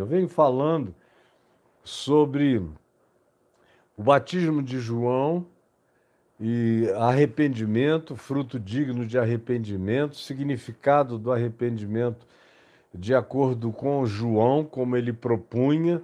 [0.00, 0.94] Eu venho falando
[1.84, 2.56] sobre
[3.94, 5.44] o batismo de João
[6.40, 12.26] e arrependimento, fruto digno de arrependimento, significado do arrependimento
[12.94, 16.00] de acordo com João, como ele propunha,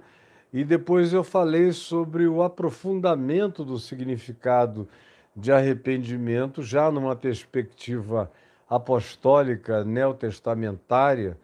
[0.53, 4.87] e depois eu falei sobre o aprofundamento do significado
[5.35, 8.31] de arrependimento, já numa perspectiva
[8.69, 11.35] apostólica neotestamentária,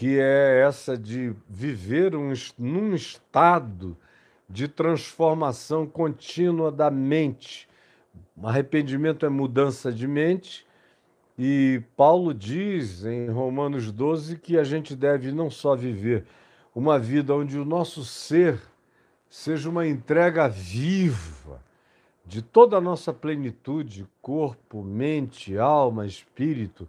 [0.00, 3.94] que é essa de viver um, num estado
[4.48, 7.68] de transformação contínua da mente.
[8.42, 10.66] Arrependimento é mudança de mente,
[11.38, 16.24] e Paulo diz em Romanos 12 que a gente deve não só viver
[16.74, 18.58] uma vida onde o nosso ser
[19.28, 21.62] seja uma entrega viva
[22.24, 26.88] de toda a nossa plenitude, corpo, mente, alma, espírito,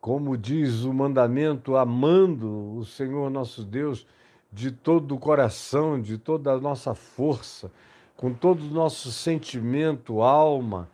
[0.00, 4.06] como diz o mandamento, amando o Senhor nosso Deus
[4.52, 7.70] de todo o coração, de toda a nossa força,
[8.16, 10.88] com todo o nosso sentimento, alma,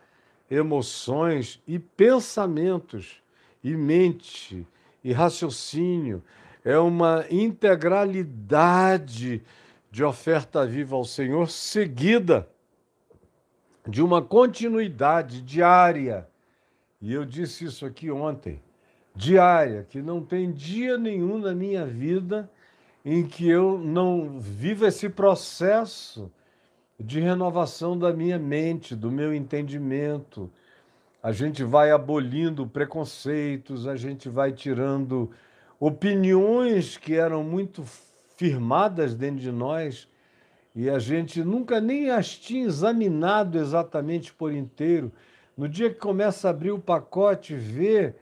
[0.51, 3.23] emoções e pensamentos,
[3.62, 4.67] e mente,
[5.03, 6.23] e raciocínio.
[6.65, 9.43] É uma integralidade
[9.91, 12.48] de oferta viva ao Senhor, seguida
[13.87, 16.27] de uma continuidade diária.
[17.00, 18.61] E eu disse isso aqui ontem
[19.15, 22.51] diária, que não tem dia nenhum na minha vida
[23.05, 26.33] em que eu não viva esse processo
[26.98, 30.51] de renovação da minha mente, do meu entendimento.
[31.23, 35.31] A gente vai abolindo preconceitos, a gente vai tirando
[35.78, 37.84] opiniões que eram muito
[38.37, 40.09] firmadas dentro de nós
[40.75, 45.12] e a gente nunca nem as tinha examinado exatamente por inteiro.
[45.56, 48.15] No dia que começa a abrir o pacote, vê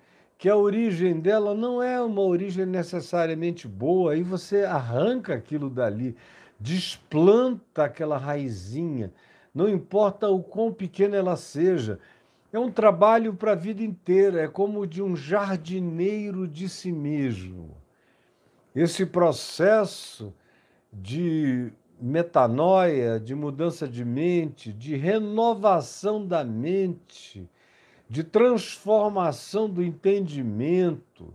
[0.43, 6.17] que a origem dela não é uma origem necessariamente boa, aí você arranca aquilo dali,
[6.59, 9.13] desplanta aquela raizinha,
[9.55, 12.01] não importa o quão pequena ela seja.
[12.53, 17.77] É um trabalho para a vida inteira, é como de um jardineiro de si mesmo.
[18.75, 20.35] Esse processo
[20.93, 27.49] de metanoia, de mudança de mente, de renovação da mente,
[28.13, 31.33] de transformação do entendimento,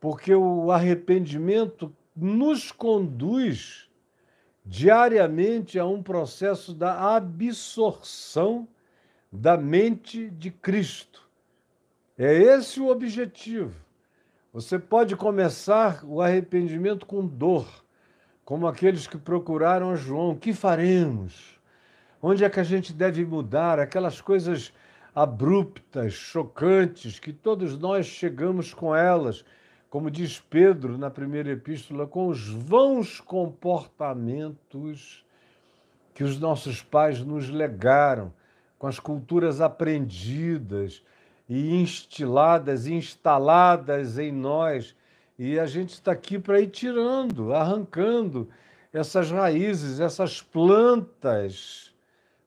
[0.00, 3.88] porque o arrependimento nos conduz
[4.66, 8.66] diariamente a um processo da absorção
[9.30, 11.22] da mente de Cristo.
[12.18, 13.76] É esse o objetivo.
[14.52, 17.68] Você pode começar o arrependimento com dor,
[18.44, 21.56] como aqueles que procuraram João: o que faremos?
[22.20, 23.78] Onde é que a gente deve mudar?
[23.78, 24.72] Aquelas coisas
[25.14, 29.44] abruptas, chocantes, que todos nós chegamos com elas,
[29.88, 35.24] como diz Pedro na primeira epístola, com os vãos comportamentos
[36.12, 38.32] que os nossos pais nos legaram,
[38.78, 41.02] com as culturas aprendidas
[41.48, 44.96] e instiladas, instaladas em nós.
[45.38, 48.48] E a gente está aqui para ir tirando, arrancando
[48.92, 51.94] essas raízes, essas plantas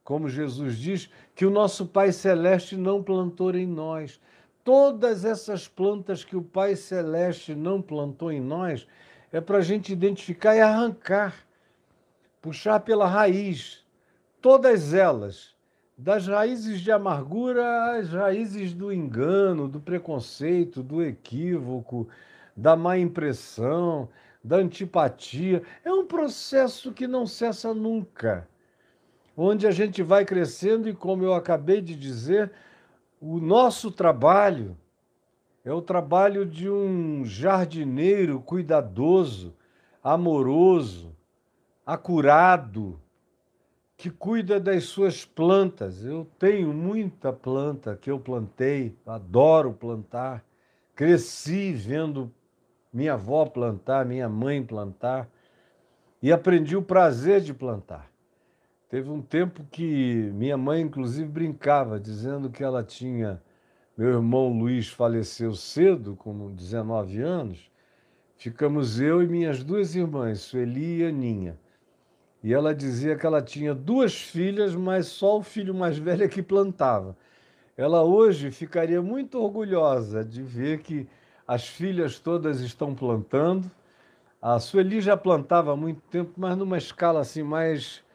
[0.07, 4.19] como Jesus diz, que o nosso Pai Celeste não plantou em nós.
[4.63, 8.87] Todas essas plantas que o Pai Celeste não plantou em nós
[9.31, 11.45] é para a gente identificar e arrancar,
[12.41, 13.85] puxar pela raiz,
[14.41, 15.55] todas elas,
[15.95, 22.07] das raízes de amargura às raízes do engano, do preconceito, do equívoco,
[22.55, 24.09] da má impressão,
[24.43, 25.61] da antipatia.
[25.85, 28.47] É um processo que não cessa nunca
[29.37, 32.51] onde a gente vai crescendo e, como eu acabei de dizer,
[33.21, 34.75] o nosso trabalho
[35.63, 39.53] é o trabalho de um jardineiro cuidadoso,
[40.03, 41.15] amoroso,
[41.85, 42.99] acurado,
[43.95, 46.05] que cuida das suas plantas.
[46.05, 50.43] Eu tenho muita planta que eu plantei, adoro plantar.
[50.95, 52.31] Cresci vendo
[52.93, 55.29] minha avó plantar, minha mãe plantar,
[56.21, 58.09] e aprendi o prazer de plantar.
[58.89, 63.41] Teve um tempo que minha mãe, inclusive, brincava, dizendo que ela tinha.
[63.97, 67.69] Meu irmão Luiz faleceu cedo, com 19 anos.
[68.37, 71.59] Ficamos eu e minhas duas irmãs, Sueli e Aninha.
[72.41, 76.27] E ela dizia que ela tinha duas filhas, mas só o filho mais velho é
[76.29, 77.17] que plantava.
[77.75, 81.07] Ela hoje ficaria muito orgulhosa de ver que
[81.45, 83.69] as filhas todas estão plantando.
[84.41, 88.05] A Sueli já plantava há muito tempo, mas numa escala assim mais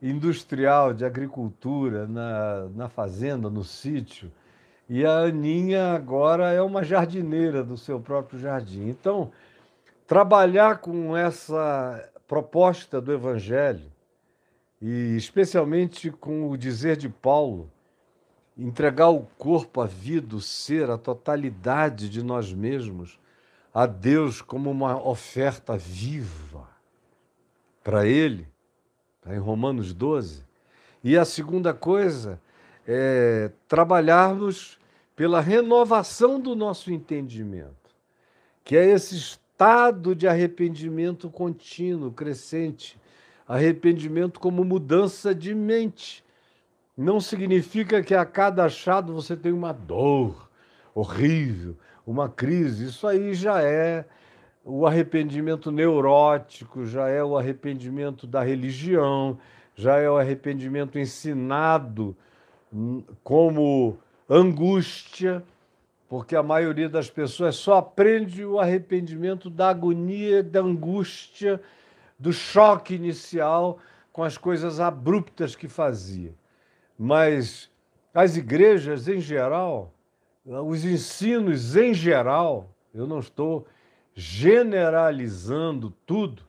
[0.00, 4.30] industrial de agricultura na, na fazenda, no sítio.
[4.88, 8.88] E a Aninha agora é uma jardineira do seu próprio jardim.
[8.88, 9.30] Então,
[10.06, 13.92] trabalhar com essa proposta do Evangelho,
[14.80, 17.70] e especialmente com o dizer de Paulo,
[18.56, 23.18] entregar o corpo, a vida, o ser, a totalidade de nós mesmos
[23.72, 26.68] a Deus como uma oferta viva
[27.84, 28.48] para Ele,
[29.30, 30.42] em Romanos 12.
[31.02, 32.40] E a segunda coisa
[32.86, 34.78] é trabalharmos
[35.14, 37.90] pela renovação do nosso entendimento,
[38.64, 42.98] que é esse estado de arrependimento contínuo, crescente,
[43.46, 46.24] arrependimento como mudança de mente.
[46.96, 50.48] Não significa que a cada achado você tem uma dor
[50.94, 51.76] horrível,
[52.06, 52.86] uma crise.
[52.86, 54.04] Isso aí já é
[54.70, 59.38] o arrependimento neurótico, já é o arrependimento da religião,
[59.74, 62.14] já é o arrependimento ensinado
[62.70, 63.98] hum, como
[64.28, 65.42] angústia,
[66.06, 71.58] porque a maioria das pessoas só aprende o arrependimento da agonia, da angústia,
[72.18, 73.78] do choque inicial
[74.12, 76.34] com as coisas abruptas que fazia.
[76.98, 77.70] Mas
[78.12, 79.94] as igrejas, em geral,
[80.44, 83.66] os ensinos, em geral, eu não estou
[84.18, 86.42] generalizando tudo,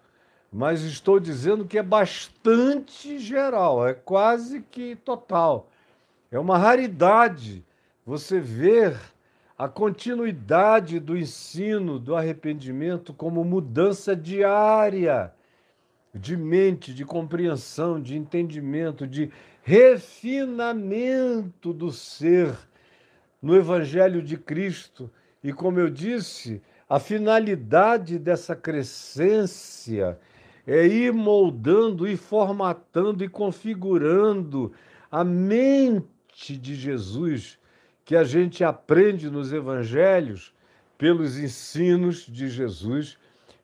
[0.51, 5.69] mas estou dizendo que é bastante geral, é quase que total.
[6.31, 7.63] É uma raridade
[8.04, 9.00] você ver
[9.56, 15.31] a continuidade do ensino do arrependimento como mudança diária
[16.12, 19.30] de mente, de compreensão, de entendimento, de
[19.62, 20.92] refinamento
[21.72, 22.57] do ser
[23.39, 25.07] no Evangelho de Cristo.
[25.44, 30.19] E como eu disse, a finalidade dessa crescência
[30.65, 34.74] é ir moldando e formatando e configurando
[35.12, 37.59] a mente de Jesus
[38.03, 40.51] que a gente aprende nos evangelhos
[40.97, 43.18] pelos ensinos de Jesus,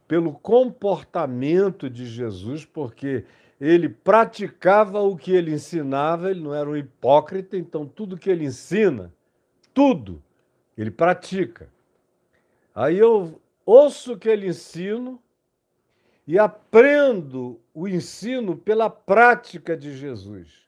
[0.08, 3.26] pelo comportamento de Jesus, porque
[3.60, 8.46] ele praticava o que ele ensinava, ele não era um hipócrita, então tudo que ele
[8.46, 9.12] ensina,
[9.74, 10.22] tudo,
[10.78, 11.75] ele pratica.
[12.76, 15.20] Aí eu ouço o que ele ensino
[16.28, 20.66] e aprendo o ensino pela prática de Jesus.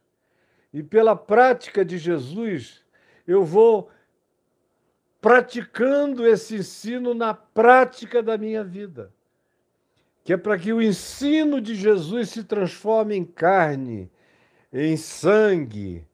[0.74, 2.84] E pela prática de Jesus,
[3.28, 3.92] eu vou
[5.20, 9.12] praticando esse ensino na prática da minha vida
[10.28, 14.12] que é para que o ensino de Jesus se transforme em carne,
[14.74, 16.06] em sangue,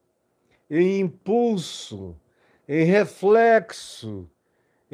[0.70, 2.16] em impulso,
[2.68, 4.30] em reflexo,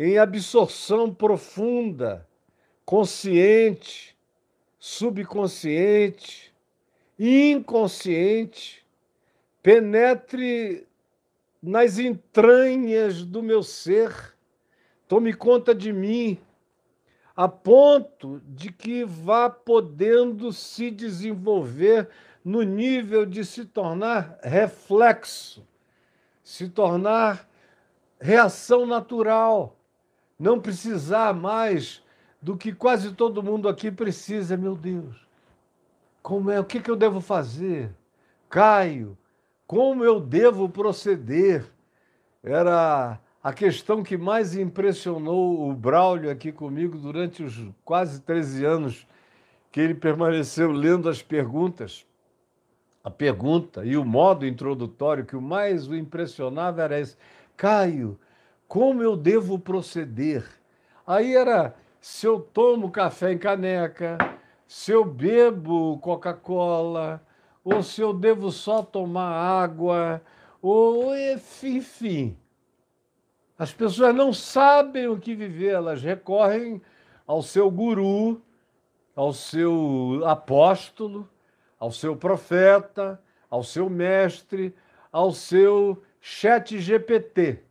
[0.01, 2.25] em absorção profunda,
[2.85, 4.15] consciente,
[4.79, 6.53] subconsciente,
[7.19, 8.85] inconsciente,
[9.61, 10.87] penetre
[11.61, 14.33] nas entranhas do meu ser,
[15.05, 16.39] tome conta de mim
[17.35, 22.09] a ponto de que vá podendo se desenvolver
[22.41, 25.67] no nível de se tornar reflexo,
[26.41, 27.45] se tornar
[28.17, 29.75] reação natural,
[30.39, 32.01] não precisar mais
[32.41, 35.27] do que quase todo mundo aqui precisa, meu Deus.
[36.23, 36.59] Como é?
[36.59, 37.91] O que, que eu devo fazer?
[38.49, 39.17] Caio,
[39.67, 41.65] como eu devo proceder?
[42.41, 49.07] Era a questão que mais impressionou o Braulio aqui comigo durante os quase 13 anos
[49.71, 52.05] que ele permaneceu lendo as perguntas,
[53.03, 57.17] a pergunta e o modo introdutório que o mais o impressionava era esse:
[57.55, 58.19] Caio,
[58.69, 60.45] como eu devo proceder?
[61.05, 64.15] Aí era se eu tomo café em caneca,
[64.67, 67.19] se eu bebo Coca-Cola,
[67.63, 70.21] ou se eu devo só tomar água,
[70.61, 72.37] ou enfim.
[73.57, 76.79] As pessoas não sabem o que viver, elas recorrem
[77.25, 78.39] ao seu guru,
[79.15, 81.27] ao seu apóstolo,
[81.79, 84.75] ao seu profeta, ao seu mestre,
[85.11, 87.63] ao seu chat GPT,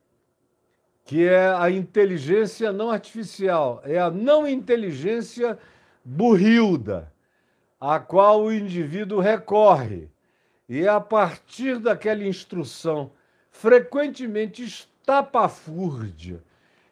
[1.09, 5.59] que é a inteligência não artificial, é a não inteligência
[6.05, 7.11] burrilda,
[7.81, 10.11] a qual o indivíduo recorre.
[10.69, 13.11] E é a partir daquela instrução
[13.50, 16.43] frequentemente tapafúrdia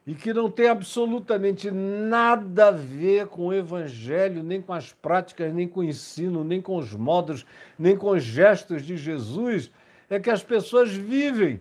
[0.07, 5.53] e que não tem absolutamente nada a ver com o evangelho, nem com as práticas,
[5.53, 7.45] nem com o ensino, nem com os modos,
[7.79, 9.71] nem com os gestos de Jesus,
[10.09, 11.61] é que as pessoas vivem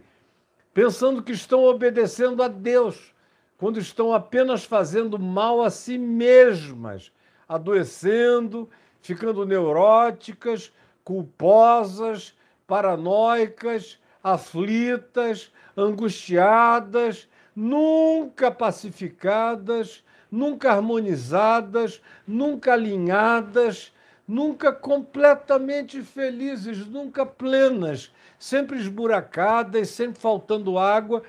[0.76, 3.16] pensando que estão obedecendo a Deus,
[3.58, 7.14] quando estão apenas fazendo mal a si mesmas,
[7.48, 8.70] adoecendo,
[9.02, 12.36] ficando neuróticas, culposas,
[12.68, 23.94] paranoicas, aflitas, angustiadas, nunca pacificadas, nunca harmonizadas, nunca alinhadas,
[24.28, 28.12] nunca completamente felizes, nunca plenas,
[28.46, 31.24] sempre esburacadas, sempre faltando água,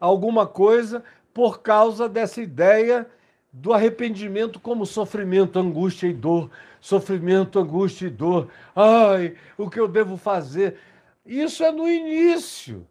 [0.00, 3.08] alguma coisa, por causa dessa ideia
[3.52, 6.50] do arrependimento como sofrimento, angústia e dor.
[6.80, 8.50] Sofrimento, angústia e dor.
[8.74, 10.76] Ai, o que eu devo fazer?
[11.24, 12.84] Isso é no início.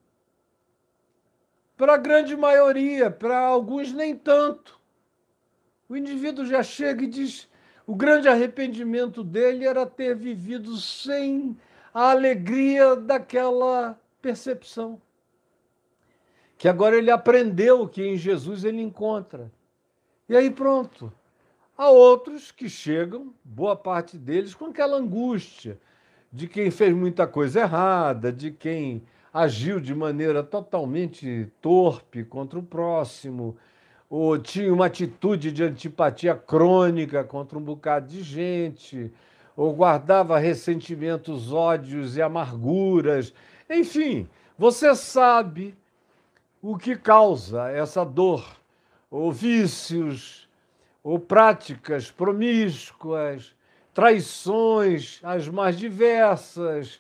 [1.76, 4.80] Para a grande maioria, para alguns nem tanto.
[5.90, 7.50] O indivíduo já chega e diz:
[7.86, 11.58] o grande arrependimento dele era ter vivido sem
[11.96, 15.02] a alegria daquela percepção.
[16.58, 19.50] Que agora ele aprendeu que em Jesus ele encontra.
[20.28, 21.10] E aí pronto.
[21.78, 25.80] Há outros que chegam, boa parte deles, com aquela angústia
[26.34, 29.02] de quem fez muita coisa errada, de quem
[29.34, 33.56] agiu de maneira totalmente torpe contra o próximo,
[34.10, 39.14] ou tinha uma atitude de antipatia crônica contra um bocado de gente,
[39.56, 43.34] ou guardava ressentimentos, ódios e amarguras.
[43.70, 45.76] Enfim, você sabe
[46.62, 48.46] o que causa essa dor,
[49.10, 50.50] ou vícios,
[51.04, 53.54] ou práticas promíscuas,
[53.94, 57.00] traições as mais diversas,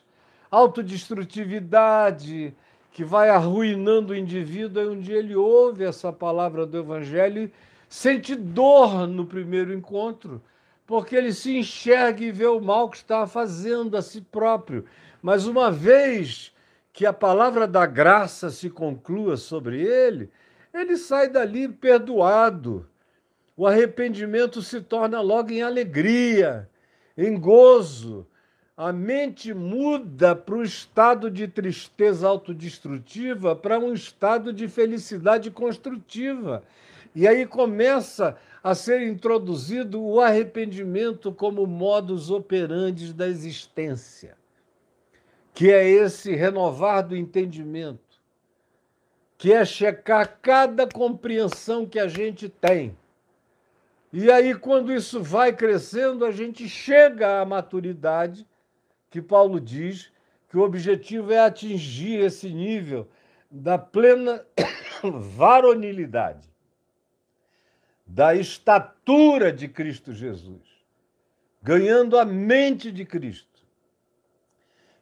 [0.51, 2.55] autodestrutividade,
[2.91, 7.51] que vai arruinando o indivíduo, aí um dia ele ouve essa palavra do Evangelho e
[7.89, 10.41] sente dor no primeiro encontro,
[10.85, 14.85] porque ele se enxerga e vê o mal que está fazendo a si próprio.
[15.21, 16.53] Mas uma vez
[16.93, 20.29] que a palavra da graça se conclua sobre ele,
[20.73, 22.87] ele sai dali perdoado.
[23.57, 26.69] O arrependimento se torna logo em alegria,
[27.17, 28.27] em gozo,
[28.77, 36.61] a mente muda para o estado de tristeza autodestrutiva para um estado de felicidade construtiva.
[37.15, 44.35] E aí começa a ser introduzido o arrependimento como modus operandi da existência,
[45.53, 48.19] que é esse renovar do entendimento,
[49.37, 52.97] que é checar cada compreensão que a gente tem.
[54.11, 58.47] E aí, quando isso vai crescendo, a gente chega à maturidade
[59.11, 60.11] que Paulo diz
[60.49, 63.07] que o objetivo é atingir esse nível
[63.51, 64.43] da plena
[65.03, 66.54] varonilidade,
[68.05, 70.61] da estatura de Cristo Jesus,
[71.61, 73.65] ganhando a mente de Cristo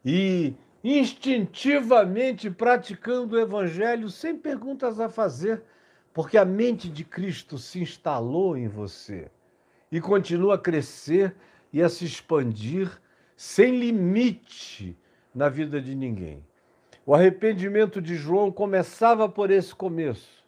[0.04, 5.62] e instintivamente praticando o evangelho sem perguntas a fazer,
[6.12, 9.30] porque a mente de Cristo se instalou em você
[9.90, 11.34] e continua a crescer
[11.72, 12.90] e a se expandir
[13.36, 14.96] sem limite
[15.34, 16.44] na vida de ninguém.
[17.04, 20.44] O arrependimento de João começava por esse começo.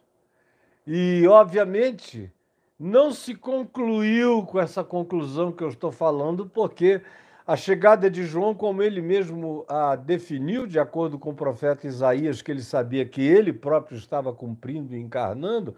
[0.85, 2.31] E, obviamente,
[2.79, 7.01] não se concluiu com essa conclusão que eu estou falando, porque
[7.45, 12.41] a chegada de João, como ele mesmo a definiu, de acordo com o profeta Isaías,
[12.41, 15.75] que ele sabia que ele próprio estava cumprindo e encarnando,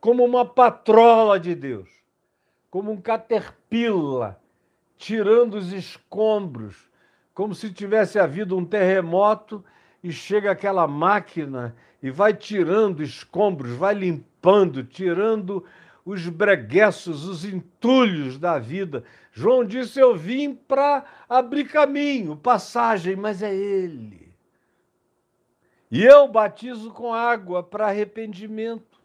[0.00, 1.88] como uma patrola de Deus,
[2.70, 4.40] como um caterpillar
[5.00, 6.76] tirando os escombros,
[7.32, 9.64] como se tivesse havido um terremoto
[10.04, 15.64] e chega aquela máquina e vai tirando escombros, vai limpando, tirando
[16.04, 19.04] os bregueços, os entulhos da vida.
[19.32, 24.30] João disse: Eu vim para abrir caminho, passagem, mas é Ele.
[25.90, 29.00] E eu batizo com água para arrependimento.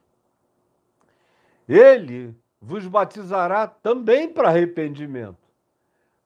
[1.68, 5.38] Ele vos batizará também para arrependimento.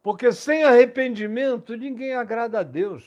[0.02, 3.06] Porque sem arrependimento ninguém agrada a Deus,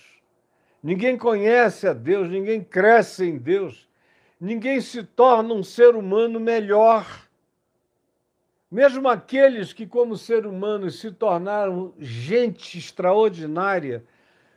[0.83, 3.89] ninguém conhece a Deus, ninguém cresce em Deus,
[4.41, 7.22] ninguém se torna um ser humano melhor.
[8.73, 14.03] Mesmo aqueles que, como ser humanos, se tornaram gente extraordinária,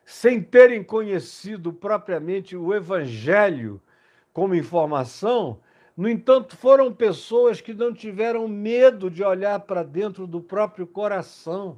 [0.06, 3.82] sem terem conhecido propriamente o Evangelho
[4.32, 5.60] como informação,
[5.98, 11.78] no entanto, foram pessoas que não tiveram medo de olhar para dentro do próprio coração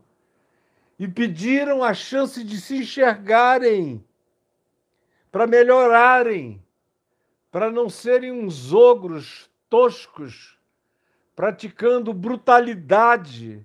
[1.00, 4.06] e pediram a chance de se enxergarem,
[5.32, 6.64] para melhorarem,
[7.52, 10.57] para não serem uns ogros toscos,
[11.38, 13.64] praticando brutalidade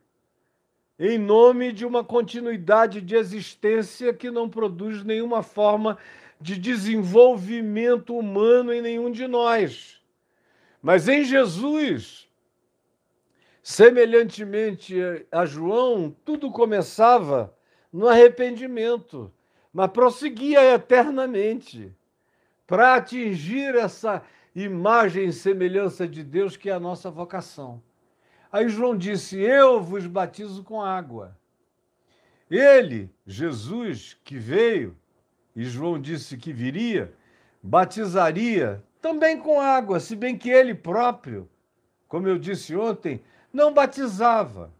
[0.98, 5.96] em nome de uma continuidade de existência que não produz nenhuma forma
[6.38, 9.98] de desenvolvimento humano em nenhum de nós.
[10.82, 12.28] Mas em Jesus,
[13.62, 14.94] Semelhantemente
[15.30, 17.56] a João, tudo começava
[17.90, 19.32] no arrependimento,
[19.72, 21.90] mas prosseguia eternamente
[22.66, 24.22] para atingir essa
[24.54, 27.82] imagem e semelhança de Deus que é a nossa vocação.
[28.50, 31.36] Aí João disse: Eu vos batizo com água.
[32.50, 34.96] Ele, Jesus, que veio,
[35.56, 37.14] e João disse que viria,
[37.62, 41.48] batizaria também com água, se bem que ele próprio,
[42.06, 44.72] como eu disse ontem, não batizava.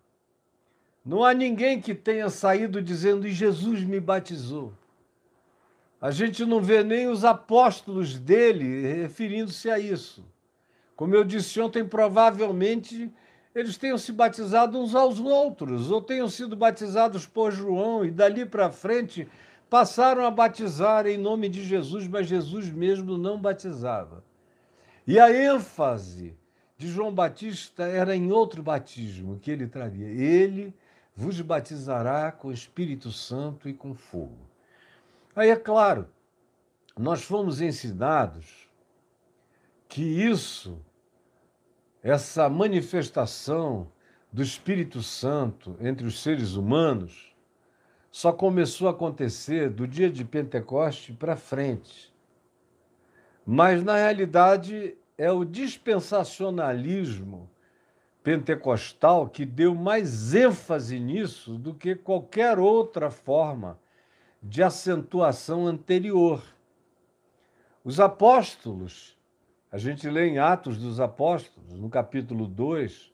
[1.05, 4.73] Não há ninguém que tenha saído dizendo, e Jesus me batizou.
[6.02, 10.25] A gente não vê nem os apóstolos dele referindo-se a isso.
[10.97, 13.09] Como eu disse ontem, provavelmente
[13.54, 18.44] eles tenham se batizado uns aos outros, ou tenham sido batizados por João, e dali
[18.44, 19.28] para frente
[19.71, 24.25] passaram a batizar em nome de Jesus, mas Jesus mesmo não batizava.
[25.06, 26.37] E a ênfase
[26.76, 30.09] de João Batista era em outro batismo que ele traria.
[30.09, 30.75] Ele
[31.14, 34.51] vos batizará com o Espírito Santo e com fogo.
[35.35, 36.09] Aí é claro,
[36.99, 38.69] nós fomos ensinados
[39.89, 40.79] que isso
[42.03, 43.91] essa manifestação
[44.31, 47.35] do Espírito Santo entre os seres humanos
[48.11, 52.12] só começou a acontecer do dia de Pentecoste para frente.
[53.47, 57.49] Mas, na realidade, é o dispensacionalismo
[58.23, 63.81] pentecostal que deu mais ênfase nisso do que qualquer outra forma
[64.43, 66.43] de acentuação anterior.
[67.85, 69.17] Os apóstolos
[69.73, 73.11] a gente lê em Atos dos Apóstolos, no capítulo 2,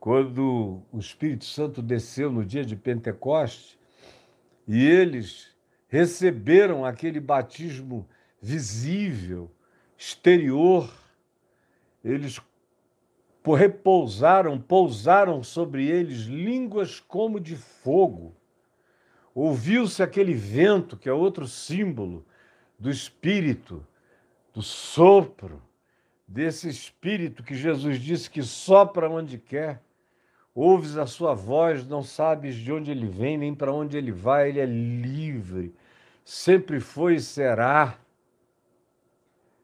[0.00, 3.78] quando o Espírito Santo desceu no dia de Pentecoste
[4.66, 5.54] e eles
[5.88, 8.08] receberam aquele batismo
[8.40, 9.50] visível,
[9.98, 10.90] exterior,
[12.02, 12.40] eles
[13.44, 18.34] repousaram, pousaram sobre eles línguas como de fogo.
[19.34, 22.24] Ouviu-se aquele vento, que é outro símbolo
[22.78, 23.86] do Espírito,
[24.52, 25.62] do sopro
[26.32, 29.82] desse espírito que Jesus disse que sopra onde quer.
[30.54, 34.50] Ouves a sua voz, não sabes de onde ele vem, nem para onde ele vai,
[34.50, 35.74] ele é livre.
[36.24, 37.98] Sempre foi e será.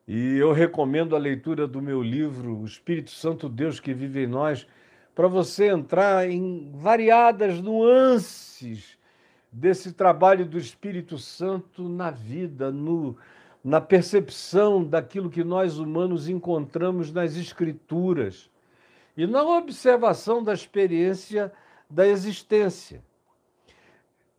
[0.06, 4.26] E eu recomendo a leitura do meu livro, O Espírito Santo Deus que vive em
[4.26, 4.66] nós,
[5.14, 8.97] para você entrar em variadas nuances
[9.50, 13.16] desse trabalho do Espírito Santo na vida, no,
[13.64, 18.50] na percepção daquilo que nós humanos encontramos nas Escrituras
[19.16, 21.52] e na observação da experiência
[21.90, 23.02] da existência.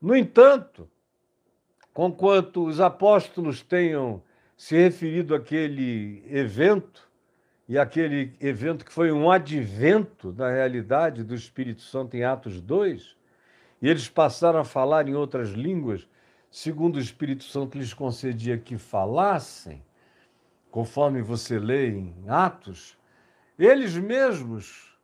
[0.01, 0.89] No entanto,
[1.93, 4.21] conquanto os apóstolos tenham
[4.55, 7.09] se referido àquele evento,
[7.67, 13.15] e aquele evento que foi um advento da realidade do Espírito Santo em Atos 2,
[13.81, 16.07] e eles passaram a falar em outras línguas,
[16.51, 19.83] segundo o Espírito Santo lhes concedia que falassem,
[20.69, 22.97] conforme você lê em Atos,
[23.57, 24.97] eles mesmos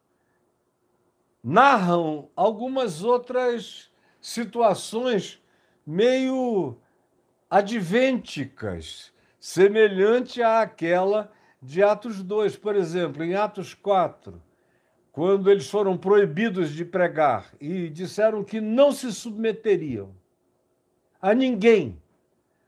[1.44, 5.42] narram algumas outras situações
[5.86, 6.78] meio
[7.50, 12.58] advênticas, semelhante àquela de Atos 2.
[12.58, 14.42] Por exemplo, em Atos 4,
[15.16, 20.14] quando eles foram proibidos de pregar e disseram que não se submeteriam
[21.22, 21.98] a ninguém,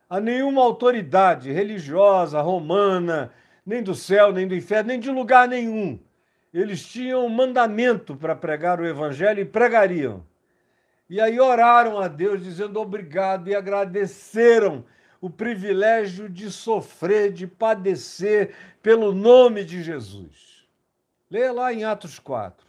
[0.09, 3.33] a nenhuma autoridade religiosa, romana,
[3.65, 5.99] nem do céu, nem do inferno, nem de lugar nenhum.
[6.53, 10.23] Eles tinham um mandamento para pregar o evangelho e pregariam.
[11.09, 14.85] E aí oraram a Deus dizendo obrigado e agradeceram
[15.19, 20.46] o privilégio de sofrer, de padecer pelo nome de Jesus.
[21.29, 22.65] Leia lá em Atos 4.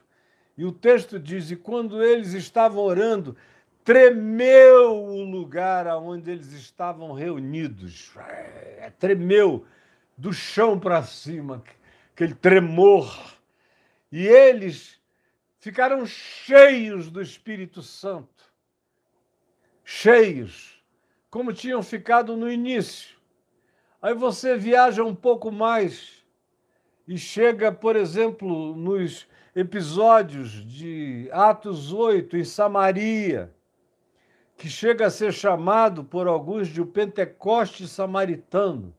[0.57, 3.37] E o texto diz: E quando eles estavam orando,
[3.85, 8.11] tremeu o lugar onde eles estavam reunidos.
[8.17, 9.65] É, tremeu
[10.17, 11.63] do chão para cima,
[12.13, 13.39] aquele tremor.
[14.11, 15.01] E eles
[15.61, 18.53] ficaram cheios do Espírito Santo.
[19.85, 20.83] Cheios,
[21.31, 23.17] como tinham ficado no início.
[24.03, 26.18] Aí você viaja um pouco mais
[27.09, 33.53] e chega, por exemplo, nos episódios de Atos 8 em Samaria
[34.59, 38.93] que chega a ser chamado por alguns de o Pentecoste samaritano,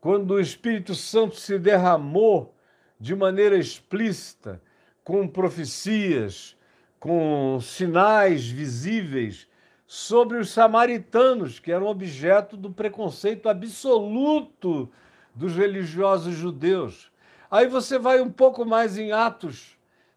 [0.00, 2.52] quando o Espírito Santo se derramou
[2.98, 4.60] de maneira explícita,
[5.04, 6.56] com profecias,
[6.98, 9.46] com sinais visíveis
[9.86, 14.90] sobre os samaritanos, que eram objeto do preconceito absoluto
[15.32, 17.12] dos religiosos judeus.
[17.50, 19.74] Aí você vai um pouco mais em Atos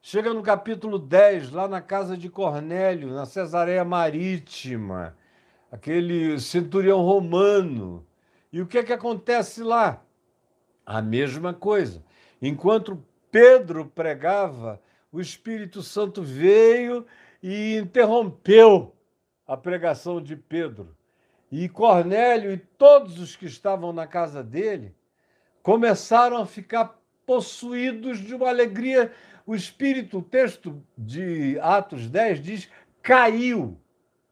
[0.09, 5.17] Chega no capítulo 10, lá na casa de Cornélio, na Cesareia Marítima,
[5.69, 8.07] aquele centurião romano.
[8.49, 10.01] E o que é que acontece lá?
[10.85, 12.01] A mesma coisa.
[12.41, 17.05] Enquanto Pedro pregava o Espírito Santo veio
[17.43, 18.95] e interrompeu
[19.45, 20.95] a pregação de Pedro.
[21.51, 24.95] E Cornélio e todos os que estavam na casa dele
[25.61, 26.96] começaram a ficar
[27.27, 29.11] possuídos de uma alegria.
[29.45, 32.69] O Espírito, o texto de Atos 10 diz,
[33.03, 33.77] caiu.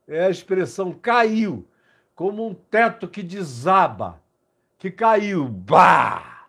[0.08, 1.68] É a expressão caiu,
[2.16, 4.22] como um teto que desaba,
[4.78, 5.48] que caiu.
[5.48, 6.48] Bah!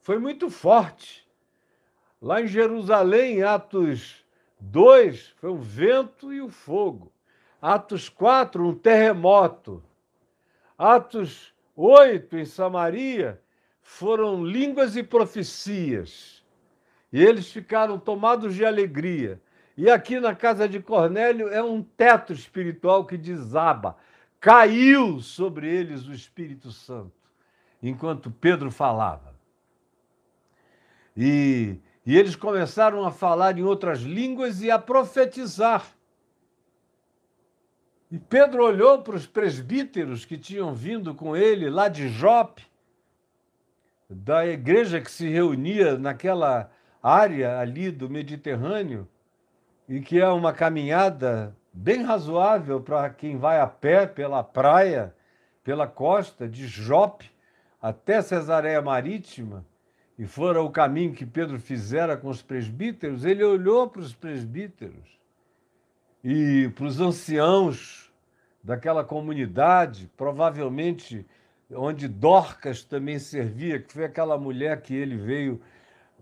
[0.00, 1.26] Foi muito forte.
[2.22, 4.24] Lá em Jerusalém, Atos
[4.60, 7.12] 2, foi o vento e o fogo.
[7.60, 9.82] Atos 4, um terremoto.
[10.78, 13.42] Atos 8, em Samaria,
[13.86, 16.44] foram línguas e profecias.
[17.12, 19.40] E eles ficaram tomados de alegria.
[19.76, 23.96] E aqui na casa de Cornélio é um teto espiritual que desaba.
[24.40, 27.14] Caiu sobre eles o Espírito Santo,
[27.80, 29.34] enquanto Pedro falava.
[31.16, 35.86] E, e eles começaram a falar em outras línguas e a profetizar.
[38.10, 42.66] E Pedro olhou para os presbíteros que tinham vindo com ele lá de Jope,
[44.08, 46.70] da igreja que se reunia naquela
[47.02, 49.08] área ali do Mediterrâneo,
[49.88, 55.14] e que é uma caminhada bem razoável para quem vai a pé pela praia,
[55.62, 57.30] pela costa de Jope
[57.80, 59.64] até Cesareia Marítima,
[60.18, 65.20] e fora o caminho que Pedro fizera com os presbíteros, ele olhou para os presbíteros
[66.24, 68.10] e para os anciãos
[68.64, 71.24] daquela comunidade, provavelmente
[71.70, 75.60] onde Dorcas também servia, que foi aquela mulher que ele veio,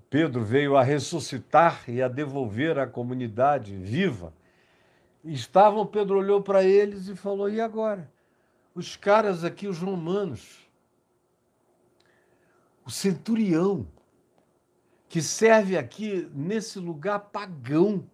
[0.08, 4.32] Pedro veio a ressuscitar e a devolver à comunidade viva.
[5.24, 8.10] Estavam, Pedro olhou para eles e falou: e agora?
[8.74, 10.68] Os caras aqui, os romanos,
[12.84, 13.86] o centurião,
[15.08, 18.08] que serve aqui nesse lugar pagão,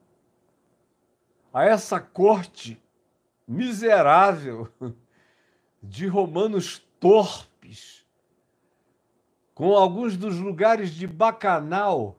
[1.52, 2.80] a essa corte
[3.46, 4.68] miserável
[5.82, 8.04] de romanos torpes,
[9.54, 12.16] com alguns dos lugares de bacanal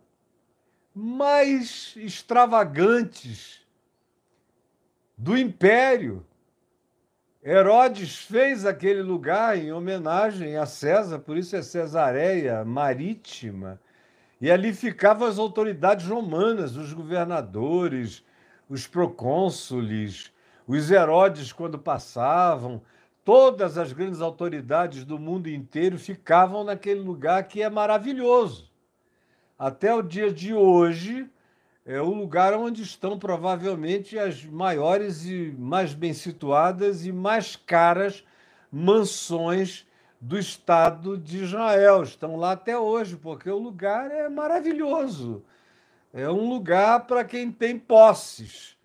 [0.93, 3.61] mais extravagantes
[5.17, 6.25] do império.
[7.43, 13.79] Herodes fez aquele lugar em homenagem a César, por isso é Cesareia Marítima.
[14.39, 18.23] E ali ficavam as autoridades romanas, os governadores,
[18.67, 20.31] os procônsules,
[20.67, 22.81] os Herodes, quando passavam,
[23.23, 28.71] todas as grandes autoridades do mundo inteiro ficavam naquele lugar que é maravilhoso.
[29.57, 31.29] Até o dia de hoje,
[31.85, 38.23] é o lugar onde estão provavelmente as maiores e mais bem situadas e mais caras
[38.71, 39.85] mansões
[40.19, 42.03] do Estado de Israel.
[42.03, 45.43] Estão lá até hoje, porque o lugar é maravilhoso.
[46.13, 48.77] É um lugar para quem tem posses.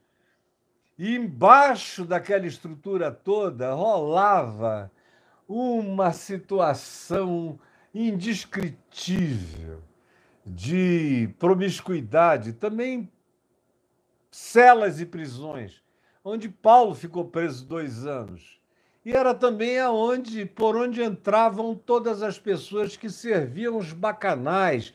[0.99, 4.91] E embaixo daquela estrutura toda rolava
[5.47, 7.59] uma situação
[7.95, 9.83] indescritível
[10.45, 13.11] de promiscuidade, também
[14.31, 15.83] celas e prisões,
[16.25, 18.61] onde Paulo ficou preso dois anos.
[19.05, 24.93] E era também aonde, por onde entravam todas as pessoas que serviam os bacanais,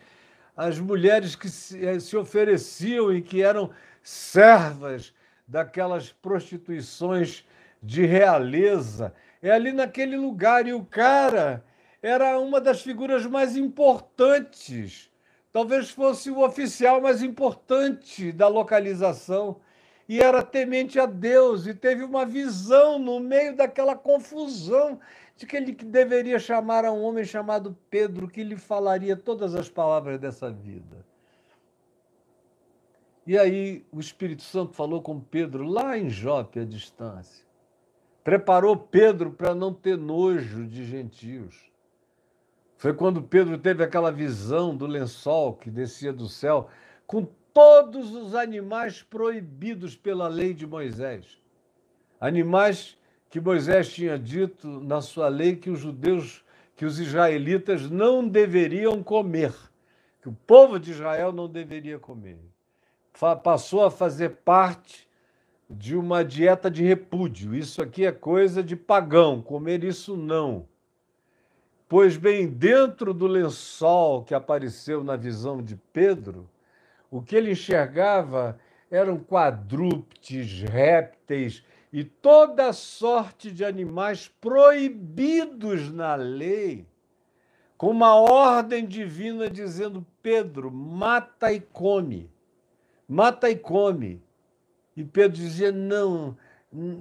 [0.55, 3.69] as mulheres que se, eh, se ofereciam e que eram
[4.03, 5.13] servas
[5.51, 7.45] daquelas prostituições
[7.83, 9.13] de realeza.
[9.41, 10.65] É ali naquele lugar.
[10.65, 11.63] E o cara
[12.01, 15.11] era uma das figuras mais importantes.
[15.51, 19.59] Talvez fosse o oficial mais importante da localização.
[20.07, 24.99] E era temente a Deus e teve uma visão no meio daquela confusão
[25.35, 29.69] de que ele deveria chamar a um homem chamado Pedro, que lhe falaria todas as
[29.69, 31.10] palavras dessa vida.
[33.25, 37.45] E aí o Espírito Santo falou com Pedro lá em Jope, à distância.
[38.23, 41.71] Preparou Pedro para não ter nojo de gentios.
[42.77, 46.67] Foi quando Pedro teve aquela visão do lençol que descia do céu,
[47.05, 51.39] com todos os animais proibidos pela lei de Moisés.
[52.19, 52.97] Animais
[53.29, 56.43] que Moisés tinha dito na sua lei que os judeus,
[56.75, 59.53] que os israelitas não deveriam comer,
[60.21, 62.50] que o povo de Israel não deveria comer
[63.43, 65.07] passou a fazer parte
[65.69, 67.53] de uma dieta de repúdio.
[67.53, 70.67] Isso aqui é coisa de pagão, comer isso não.
[71.87, 76.49] Pois bem, dentro do lençol que apareceu na visão de Pedro,
[77.11, 78.57] o que ele enxergava
[78.89, 86.87] eram quadrúpedes, répteis e toda sorte de animais proibidos na lei,
[87.77, 92.30] com uma ordem divina dizendo: Pedro, mata e come
[93.11, 94.23] mata e come.
[94.95, 96.37] E Pedro dizia: Não,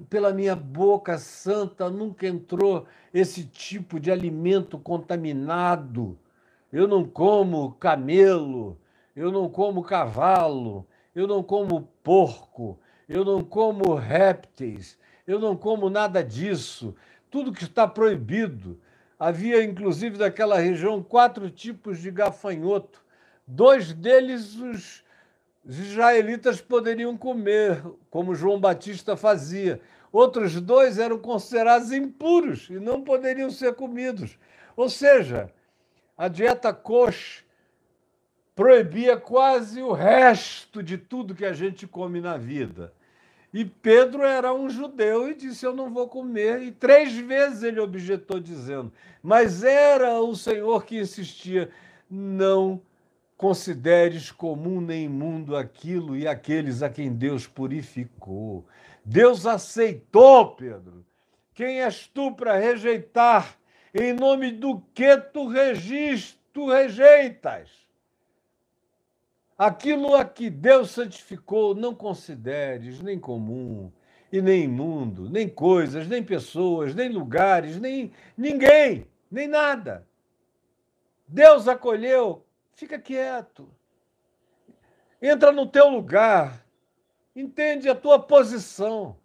[0.08, 6.18] pela minha boca santa nunca entrou esse tipo de alimento contaminado.
[6.72, 8.76] Eu não como camelo,
[9.14, 15.88] eu não como cavalo, eu não como porco, eu não como répteis, eu não como
[15.88, 16.94] nada disso.
[17.30, 18.80] Tudo que está proibido.
[19.18, 23.04] Havia, inclusive, daquela região, quatro tipos de gafanhoto.
[23.46, 25.04] Dois deles os
[25.64, 29.80] os israelitas poderiam comer, como João Batista fazia.
[30.12, 34.38] Outros dois eram considerados impuros e não poderiam ser comidos.
[34.76, 35.52] Ou seja,
[36.16, 37.44] a dieta kosher
[38.54, 42.92] proibia quase o resto de tudo que a gente come na vida.
[43.52, 46.62] E Pedro era um judeu e disse: Eu não vou comer.
[46.62, 48.92] E três vezes ele objetou, dizendo:
[49.22, 51.70] Mas era o Senhor que insistia:
[52.08, 52.80] Não
[53.40, 58.66] consideres comum nem imundo aquilo e aqueles a quem Deus purificou.
[59.02, 61.06] Deus aceitou, Pedro.
[61.54, 63.58] Quem és tu para rejeitar?
[63.94, 65.48] Em nome do que tu,
[66.52, 67.70] tu rejeitas?
[69.56, 73.90] Aquilo a que Deus santificou, não consideres nem comum,
[74.30, 80.06] e nem imundo, nem coisas, nem pessoas, nem lugares, nem ninguém, nem nada.
[81.26, 82.44] Deus acolheu
[82.80, 83.70] Fica quieto.
[85.20, 86.64] Entra no teu lugar.
[87.36, 89.18] Entende a tua posição.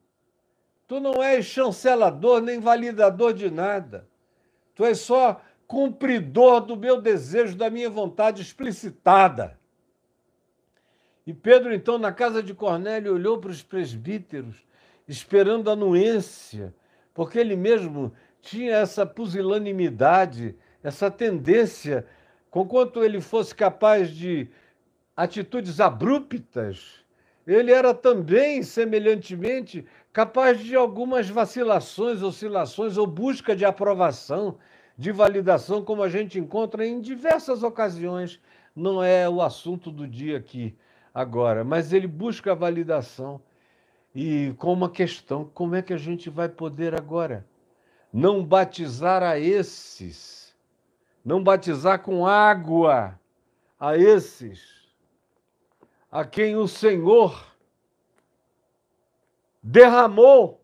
[0.85, 4.09] Tu não és chancelador nem validador de nada.
[4.75, 9.57] Tu és só cumpridor do meu desejo, da minha vontade explicitada.
[11.25, 14.67] E Pedro, então, na casa de Cornélio, olhou para os presbíteros,
[15.07, 16.75] esperando anuência,
[17.13, 22.05] porque ele mesmo tinha essa pusilanimidade, essa tendência
[22.55, 24.47] Conquanto ele fosse capaz de
[25.13, 27.03] atitudes abruptas,
[27.45, 34.57] ele era também, semelhantemente, capaz de algumas vacilações, oscilações ou busca de aprovação,
[34.97, 38.39] de validação, como a gente encontra em diversas ocasiões.
[38.73, 40.73] Não é o assunto do dia aqui,
[41.13, 43.41] agora, mas ele busca a validação.
[44.15, 47.45] E com uma questão: como é que a gente vai poder agora
[48.13, 50.44] não batizar a esses?
[51.25, 53.19] Não batizar com água
[53.79, 54.75] a esses
[56.11, 57.45] a quem o Senhor
[59.61, 60.63] derramou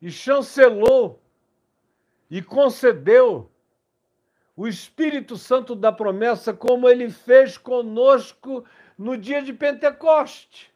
[0.00, 1.20] e chancelou
[2.30, 3.50] e concedeu
[4.54, 8.64] o Espírito Santo da promessa, como ele fez conosco
[8.96, 10.72] no dia de Pentecoste.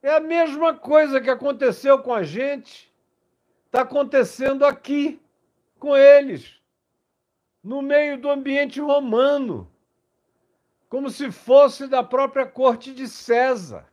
[0.00, 2.92] É a mesma coisa que aconteceu com a gente,
[3.66, 5.20] está acontecendo aqui
[5.78, 6.61] com eles
[7.62, 9.70] no meio do ambiente romano,
[10.88, 13.86] como se fosse da própria corte de César,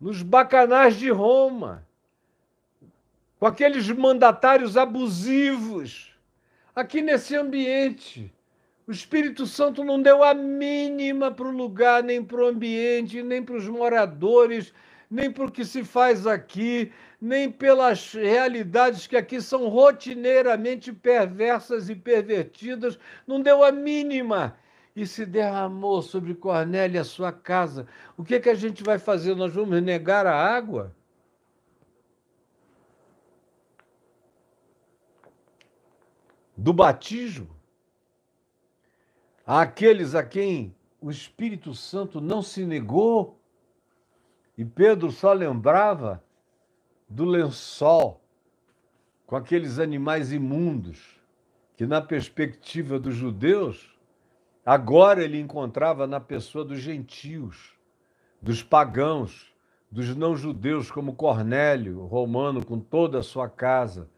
[0.00, 1.86] nos bacanais de Roma,
[3.38, 6.14] com aqueles mandatários abusivos,
[6.74, 8.32] aqui nesse ambiente.
[8.86, 13.42] O Espírito Santo não deu a mínima para o lugar, nem para o ambiente, nem
[13.42, 14.74] para os moradores,
[15.10, 21.94] nem o que se faz aqui, nem pelas realidades que aqui são rotineiramente perversas e
[21.94, 24.56] pervertidas, não deu a mínima
[24.94, 27.86] e se derramou sobre Cornélia a sua casa.
[28.16, 29.34] O que, é que a gente vai fazer?
[29.34, 30.94] Nós vamos negar a água?
[36.56, 37.48] Do batismo?
[39.46, 43.38] Àqueles a quem o Espírito Santo não se negou?
[44.56, 46.22] E Pedro só lembrava
[47.08, 48.20] do lençol
[49.26, 51.20] com aqueles animais imundos
[51.76, 53.98] que, na perspectiva dos judeus,
[54.64, 57.74] agora ele encontrava na pessoa dos gentios,
[58.40, 59.52] dos pagãos,
[59.90, 64.08] dos não-judeus, como Cornélio, romano, com toda a sua casa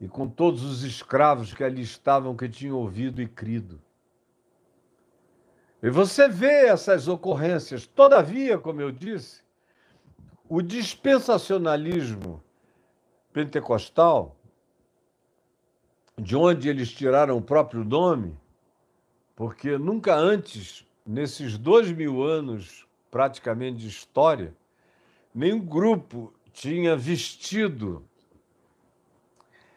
[0.00, 3.80] e com todos os escravos que ali estavam, que tinham ouvido e crido.
[5.82, 7.86] E você vê essas ocorrências.
[7.86, 9.45] Todavia, como eu disse,
[10.48, 12.42] o dispensacionalismo
[13.32, 14.36] pentecostal,
[16.18, 18.38] de onde eles tiraram o próprio nome,
[19.34, 24.54] porque nunca antes, nesses dois mil anos praticamente de história,
[25.34, 28.02] nenhum grupo tinha vestido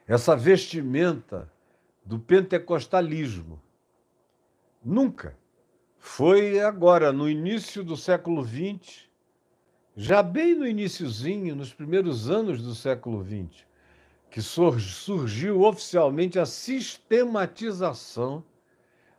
[0.07, 1.51] essa vestimenta
[2.05, 3.61] do pentecostalismo.
[4.83, 5.37] Nunca.
[5.99, 9.08] Foi agora, no início do século XX,
[9.95, 13.65] já bem no iníciozinho, nos primeiros anos do século XX,
[14.29, 18.43] que surgiu oficialmente a sistematização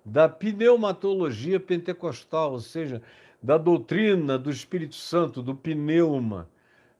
[0.05, 3.03] da pneumatologia pentecostal, ou seja,
[3.43, 6.49] da doutrina do Espírito Santo, do pneuma.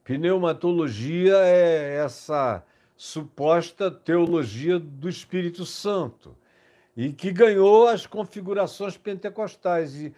[0.03, 2.63] Pneumatologia é essa
[2.97, 6.35] suposta teologia do Espírito Santo
[6.95, 9.95] e que ganhou as configurações pentecostais.
[9.95, 10.13] E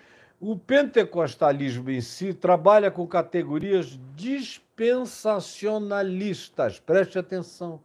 [0.45, 6.82] o pentecostalismo em si trabalha com categorias dispensacionalistas.
[6.82, 7.79] Preste atenção.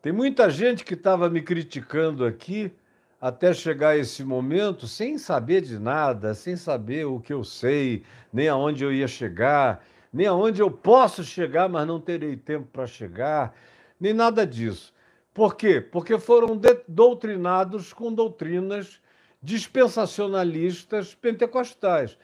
[0.00, 2.72] Tem muita gente que estava me criticando aqui
[3.20, 8.48] até chegar esse momento sem saber de nada, sem saber o que eu sei, nem
[8.48, 13.52] aonde eu ia chegar, nem aonde eu posso chegar, mas não terei tempo para chegar,
[13.98, 14.94] nem nada disso.
[15.34, 15.80] Por quê?
[15.80, 18.99] Porque foram doutrinados com doutrinas
[19.42, 22.16] dispensacionalistas pentecostais.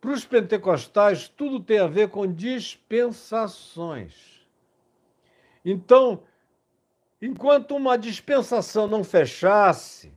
[0.00, 4.40] Para os pentecostais, tudo tem a ver com dispensações.
[5.64, 6.22] Então,
[7.20, 10.12] enquanto uma dispensação não fechasse,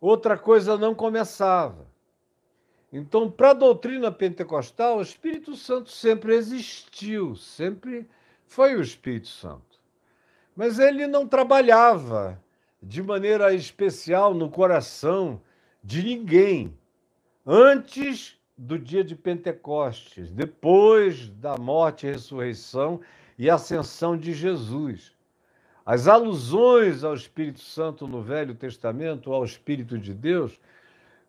[0.00, 1.86] outra coisa não começava.
[2.92, 8.08] Então, para a doutrina pentecostal, o Espírito Santo sempre existiu, sempre
[8.46, 9.78] foi o Espírito Santo.
[10.54, 12.42] Mas ele não trabalhava
[12.82, 15.42] de maneira especial no coração
[15.86, 16.76] de ninguém
[17.46, 23.00] antes do dia de Pentecostes, depois da morte, ressurreição
[23.38, 25.12] e ascensão de Jesus.
[25.84, 30.58] As alusões ao Espírito Santo no Velho Testamento, ao Espírito de Deus,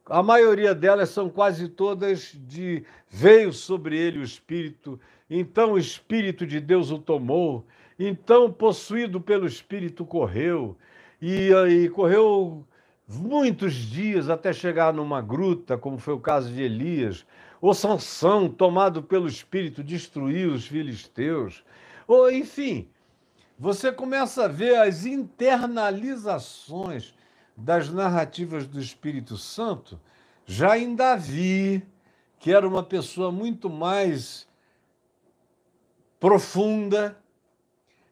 [0.08, 6.48] a maioria delas são quase todas de veio sobre ele o Espírito, então o Espírito
[6.48, 7.63] de Deus o tomou,
[8.00, 10.76] então possuído pelo Espírito correu,
[11.22, 12.65] e, e correu
[13.08, 17.26] muitos dias até chegar numa gruta, como foi o caso de Elias,
[17.62, 21.63] ou Sansão, tomado pelo espírito, destruiu os filisteus,
[22.08, 22.88] ou enfim,
[23.58, 27.13] você começa a ver as internalizações
[27.56, 30.00] das narrativas do Espírito Santo.
[30.46, 31.84] Já em Davi,
[32.38, 34.48] que era uma pessoa muito mais
[36.20, 37.17] profunda,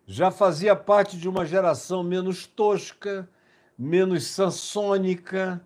[0.07, 3.29] já fazia parte de uma geração menos tosca,
[3.77, 5.61] menos sansônica,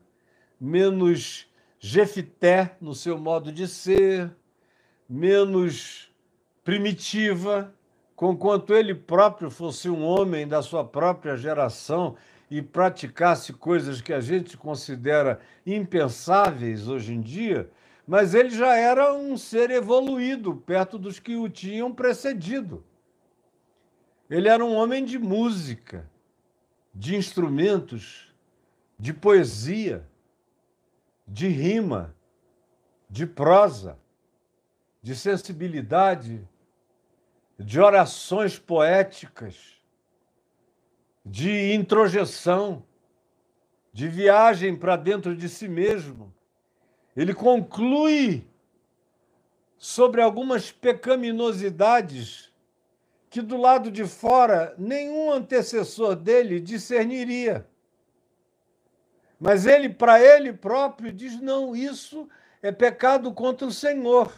[0.60, 1.48] menos
[1.80, 4.36] Jefité no seu modo de ser,
[5.08, 6.12] menos
[6.64, 7.74] primitiva,
[8.16, 12.18] conquanto ele próprio fosse um homem da sua própria geração
[12.52, 17.70] e praticasse coisas que a gente considera impensáveis hoje em dia,
[18.06, 22.84] mas ele já era um ser evoluído perto dos que o tinham precedido.
[24.30, 26.10] Ele era um homem de música,
[27.00, 28.30] de instrumentos,
[29.00, 30.06] de poesia,
[31.26, 32.14] de rima,
[33.10, 33.98] de prosa,
[35.02, 36.46] de sensibilidade,
[37.58, 39.82] de orações poéticas,
[41.26, 42.84] de introjeção,
[43.94, 46.34] de viagem para dentro de si mesmo.
[47.16, 48.46] Ele conclui
[49.78, 52.49] sobre algumas pecaminosidades
[53.30, 57.68] que do lado de fora nenhum antecessor dele discerniria.
[59.40, 62.28] Mas ele, para ele próprio, diz: não, isso
[62.62, 64.34] é pecado contra o Senhor.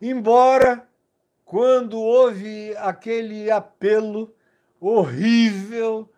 [0.00, 0.88] Embora,
[1.44, 4.34] quando houve aquele apelo
[4.80, 6.10] horrível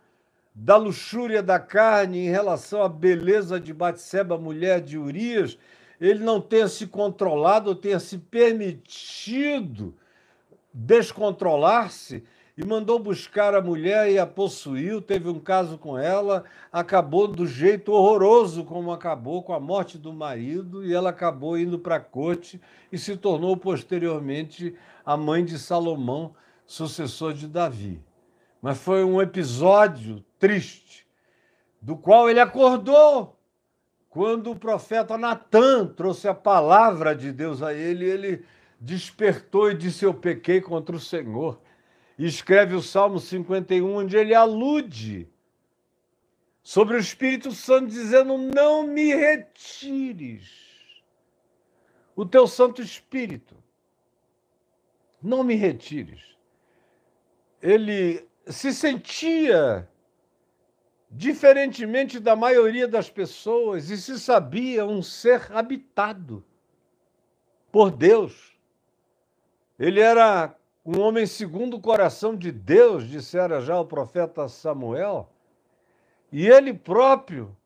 [0.54, 5.58] da luxúria da carne em relação à beleza de Batseba, mulher de Urias,
[6.00, 9.94] ele não tenha se controlado, tenha se permitido
[10.74, 12.24] descontrolar-se
[12.56, 15.00] e mandou buscar a mulher e a possuiu.
[15.00, 20.12] Teve um caso com ela, acabou do jeito horroroso como acabou, com a morte do
[20.12, 22.60] marido, e ela acabou indo para a corte
[22.90, 24.74] e se tornou posteriormente
[25.06, 26.34] a mãe de Salomão,
[26.66, 28.00] sucessor de Davi.
[28.60, 31.06] Mas foi um episódio triste,
[31.80, 33.38] do qual ele acordou
[34.08, 38.44] quando o profeta Natan trouxe a palavra de Deus a ele, ele
[38.84, 41.60] despertou e disse: Eu pequei contra o Senhor.
[42.16, 45.28] E escreve o Salmo 51, onde ele alude
[46.62, 50.64] sobre o Espírito Santo, dizendo: Não me retires
[52.14, 53.56] o teu Santo Espírito.
[55.20, 56.36] Não me retires.
[57.60, 59.88] Ele se sentia
[61.10, 66.44] diferentemente da maioria das pessoas e se sabia um ser habitado
[67.72, 68.53] por Deus.
[69.78, 70.54] Ele era
[70.84, 75.28] um homem segundo o coração de Deus, dissera já o profeta Samuel,
[76.30, 77.56] e ele próprio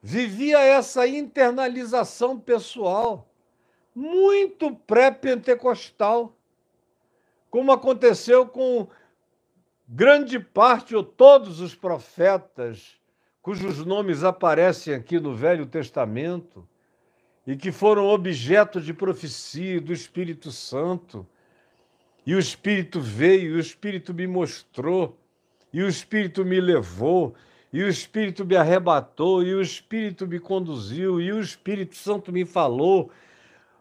[0.00, 3.28] vivia essa internalização pessoal,
[3.94, 6.34] muito pré-pentecostal,
[7.50, 8.86] como aconteceu com
[9.86, 12.96] grande parte ou todos os profetas
[13.42, 16.66] cujos nomes aparecem aqui no Velho Testamento
[17.46, 21.26] e que foram objeto de profecia do Espírito Santo.
[22.24, 25.18] E o Espírito veio, e o Espírito me mostrou,
[25.72, 27.34] e o Espírito me levou,
[27.72, 32.44] e o Espírito me arrebatou, e o Espírito me conduziu, e o Espírito Santo me
[32.44, 33.10] falou.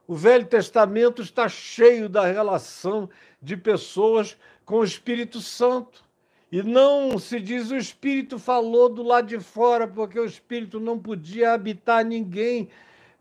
[0.08, 3.10] O Velho Testamento está cheio da relação
[3.42, 6.04] de pessoas com o Espírito Santo.
[6.52, 11.00] E não se diz o Espírito falou do lado de fora, porque o Espírito não
[11.00, 12.70] podia habitar ninguém.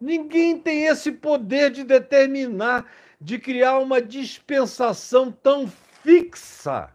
[0.00, 2.90] Ninguém tem esse poder de determinar,
[3.20, 5.68] de criar uma dispensação tão
[6.02, 6.90] fixa,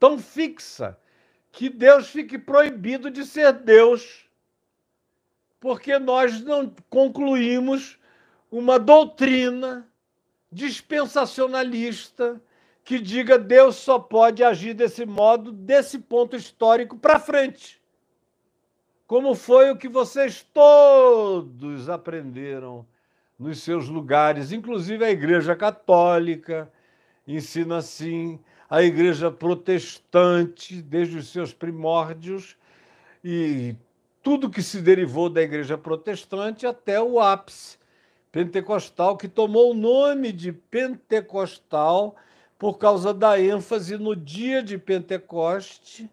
[0.00, 0.98] tão fixa,
[1.52, 4.26] que Deus fique proibido de ser Deus,
[5.60, 7.98] porque nós não concluímos
[8.50, 9.88] uma doutrina
[10.50, 12.40] dispensacionalista
[12.84, 17.78] que diga Deus só pode agir desse modo, desse ponto histórico para frente.
[19.08, 22.84] Como foi o que vocês todos aprenderam
[23.38, 26.70] nos seus lugares, inclusive a Igreja Católica
[27.26, 28.38] ensina assim,
[28.68, 32.54] a Igreja Protestante, desde os seus primórdios,
[33.24, 33.74] e
[34.22, 37.78] tudo que se derivou da Igreja Protestante até o ápice
[38.30, 42.14] pentecostal, que tomou o nome de pentecostal
[42.58, 46.10] por causa da ênfase no dia de Pentecoste.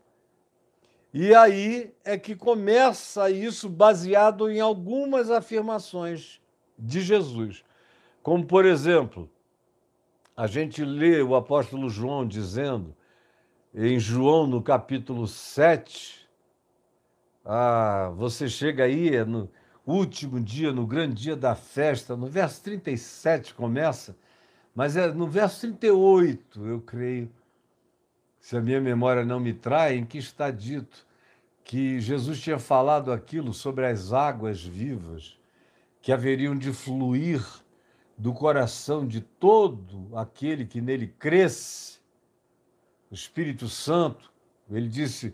[1.17, 6.41] E aí é que começa isso baseado em algumas afirmações
[6.77, 7.63] de Jesus.
[8.21, 9.31] Como, por exemplo,
[10.35, 12.93] a gente lê o apóstolo João dizendo,
[13.73, 16.27] em João, no capítulo 7,
[17.45, 19.49] ah, você chega aí é no
[19.87, 24.17] último dia, no grande dia da festa, no verso 37 começa,
[24.75, 27.31] mas é no verso 38, eu creio,
[28.37, 31.04] se a minha memória não me trai, em que está dito
[31.65, 35.37] que Jesus tinha falado aquilo sobre as águas vivas
[35.99, 37.43] que haveriam de fluir
[38.15, 41.99] do coração de todo aquele que nele cresce,
[43.09, 44.31] o Espírito Santo,
[44.69, 45.33] ele disse,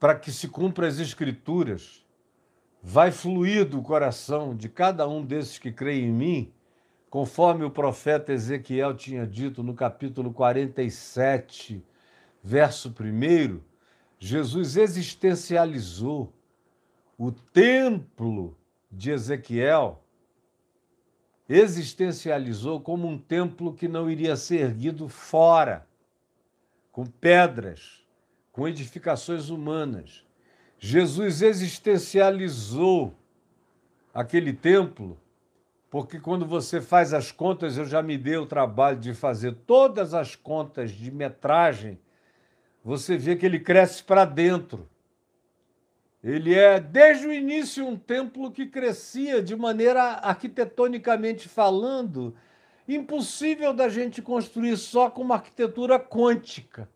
[0.00, 2.02] para que se cumpra as Escrituras
[2.82, 6.52] vai fluir do coração de cada um desses que creem em mim,
[7.10, 11.84] conforme o profeta Ezequiel tinha dito no capítulo 47,
[12.42, 13.60] verso 1,
[14.18, 16.32] Jesus existencializou
[17.18, 18.56] o templo
[18.90, 20.02] de Ezequiel,
[21.48, 25.86] existencializou como um templo que não iria ser erguido fora,
[26.90, 28.04] com pedras,
[28.52, 30.24] com edificações humanas.
[30.78, 33.14] Jesus existencializou
[34.14, 35.18] aquele templo,
[35.90, 40.14] porque quando você faz as contas, eu já me dei o trabalho de fazer todas
[40.14, 41.98] as contas de metragem,
[42.86, 44.88] você vê que ele cresce para dentro.
[46.22, 52.36] Ele é, desde o início, um templo que crescia de maneira arquitetonicamente falando,
[52.86, 56.88] impossível da gente construir só com uma arquitetura quântica.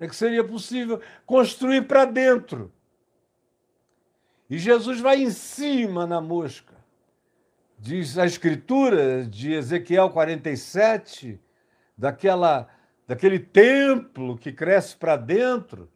[0.00, 2.72] É que seria possível construir para dentro.
[4.48, 6.74] E Jesus vai em cima na mosca.
[7.78, 11.38] Diz a escritura de Ezequiel 47,
[11.98, 12.66] daquela,
[13.08, 15.88] daquele templo que cresce para dentro.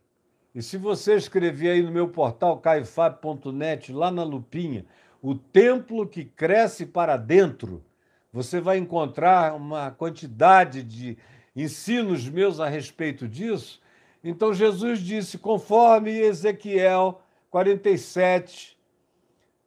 [0.55, 4.87] E se você escrever aí no meu portal caifab.net, lá na lupinha,
[5.21, 7.85] o templo que cresce para dentro,
[8.33, 11.19] você vai encontrar uma quantidade de
[11.55, 13.81] ensinos meus a respeito disso.
[14.25, 18.79] Então Jesus disse, conforme Ezequiel 47,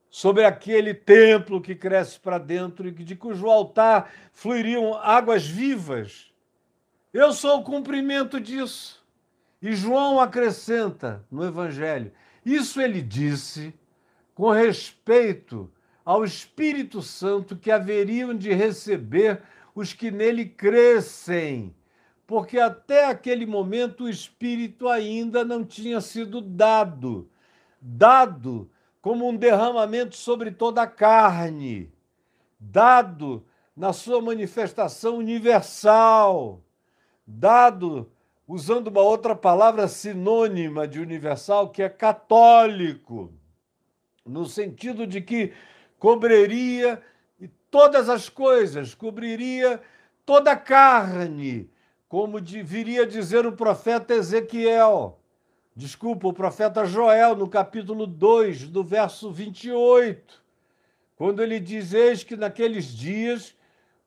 [0.10, 6.34] sobre aquele templo que cresce para dentro e de cujo altar fluiriam águas vivas.
[7.16, 9.02] Eu sou o cumprimento disso.
[9.62, 12.12] E João acrescenta no Evangelho:
[12.46, 13.74] isso ele disse
[14.34, 15.72] com respeito
[16.04, 19.42] ao Espírito Santo que haveriam de receber
[19.74, 21.74] os que nele crescem,
[22.28, 27.30] porque até aquele momento o Espírito ainda não tinha sido dado
[27.80, 28.70] dado
[29.02, 31.94] como um derramamento sobre toda a carne,
[32.60, 36.65] dado na sua manifestação universal,
[37.26, 38.12] dado
[38.48, 43.34] usando uma outra palavra sinônima de universal, que é católico,
[44.26, 45.54] no sentido de que
[45.98, 47.02] cobriria
[47.72, 49.82] todas as coisas, cobriria
[50.26, 51.70] toda a carne,
[52.08, 55.20] como viria dizer o profeta Ezequiel.
[55.76, 60.42] Desculpa, o profeta Joel, no capítulo 2, do verso 28,
[61.16, 63.55] quando ele diz: Eis que naqueles dias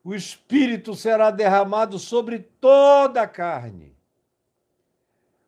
[0.09, 3.95] o Espírito será derramado sobre toda a carne.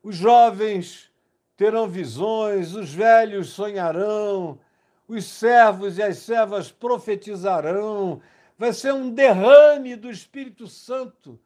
[0.03, 1.11] Os jovens
[1.57, 4.59] terão visões, os velhos sonharão,
[5.07, 8.21] os servos e as servas profetizarão,
[8.55, 11.39] vai ser um derrame do Espírito Santo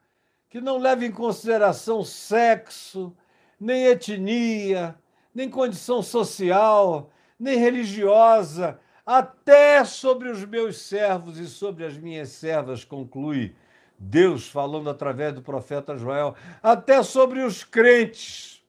[0.50, 3.16] que não leva em consideração sexo,
[3.58, 4.94] nem etnia,
[5.34, 7.10] nem condição social,
[7.40, 13.54] nem religiosa, até sobre os meus servos e sobre as minhas servas, conclui
[13.96, 18.60] Deus falando através do profeta Joel, até sobre os crentes.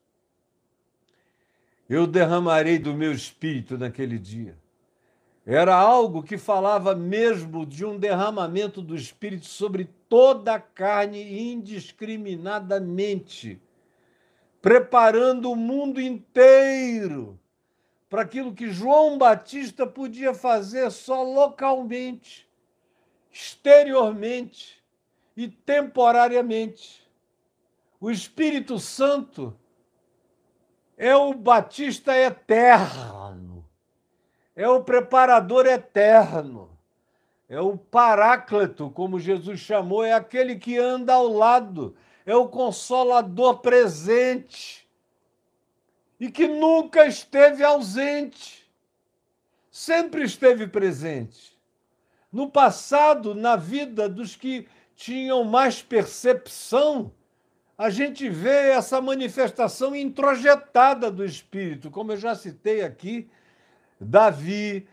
[1.89, 4.55] Eu derramarei do meu espírito naquele dia.
[5.45, 13.61] Era algo que falava mesmo de um derramamento do espírito sobre toda a carne indiscriminadamente,
[14.61, 17.39] preparando o mundo inteiro
[18.10, 22.47] para aquilo que João Batista podia fazer só localmente,
[23.32, 24.82] exteriormente
[25.36, 27.05] e temporariamente.
[27.99, 29.58] O Espírito Santo
[30.97, 33.66] é o Batista eterno,
[34.55, 36.78] é o preparador eterno,
[37.49, 41.95] é o Paráclito, como Jesus chamou, é aquele que anda ao lado,
[42.26, 44.86] é o consolador presente
[46.20, 48.68] e que nunca esteve ausente,
[49.70, 51.57] sempre esteve presente.
[52.32, 57.11] No passado, na vida dos que tinham mais percepção,
[57.78, 63.30] a gente vê essa manifestação introjetada do Espírito, como eu já citei aqui,
[63.99, 64.88] Davi,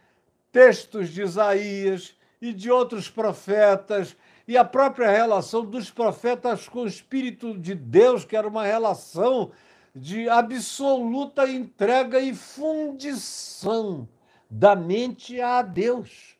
[0.53, 4.15] textos de Isaías e de outros profetas,
[4.47, 9.51] e a própria relação dos profetas com o Espírito de Deus, que era uma relação
[9.95, 14.09] de absoluta entrega e fundição
[14.51, 16.37] da mente a Deus.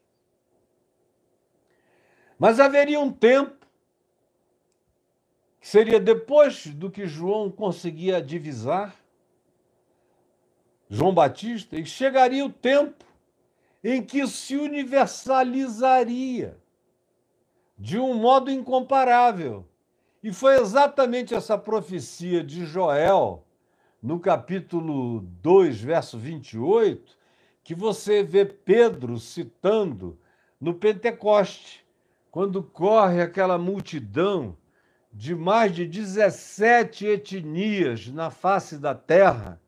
[2.37, 3.65] Mas haveria um tempo,
[5.61, 8.97] que seria depois do que João conseguia divisar,
[10.91, 13.05] João Batista, e chegaria o tempo
[13.83, 16.59] em que se universalizaria
[17.79, 19.67] de um modo incomparável.
[20.23, 23.44] E foi exatamente essa profecia de Joel
[24.05, 27.17] no capítulo 2, verso 28,
[27.63, 30.19] que você vê Pedro citando
[30.61, 31.83] no Pentecoste,
[32.31, 34.59] quando corre aquela multidão
[35.11, 39.59] de mais de 17 etnias na face da terra,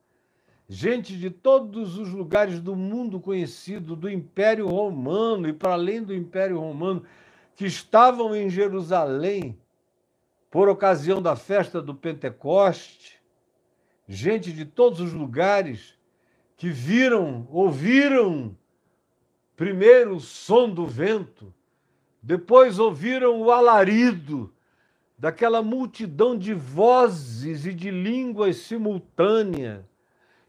[0.69, 6.15] gente de todos os lugares do mundo conhecido, do Império Romano e para além do
[6.15, 7.05] Império Romano,
[7.55, 9.59] que estavam em Jerusalém
[10.51, 13.16] por ocasião da festa do Pentecoste,
[14.09, 15.99] gente de todos os lugares
[16.57, 18.57] que viram, ouviram
[19.57, 21.53] primeiro o som do vento,
[22.23, 24.53] depois ouviram o alarido
[25.19, 29.85] daquela multidão de vozes e de línguas simultâneas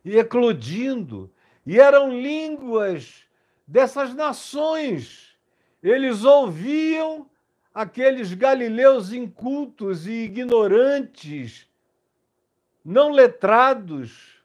[0.03, 1.31] e eclodindo,
[1.65, 3.23] e eram línguas
[3.65, 5.35] dessas nações.
[5.83, 7.29] Eles ouviam
[7.73, 11.66] aqueles galileus incultos e ignorantes
[12.87, 14.41] não letrados,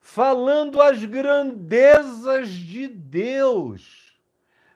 [0.00, 4.18] falando as grandezas de Deus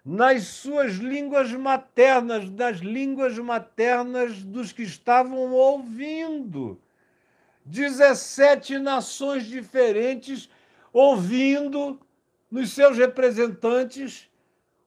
[0.05, 6.81] nas suas línguas maternas, nas línguas maternas dos que estavam ouvindo.
[7.65, 10.49] 17 nações diferentes
[10.93, 11.99] ouvindo
[12.49, 14.31] nos seus representantes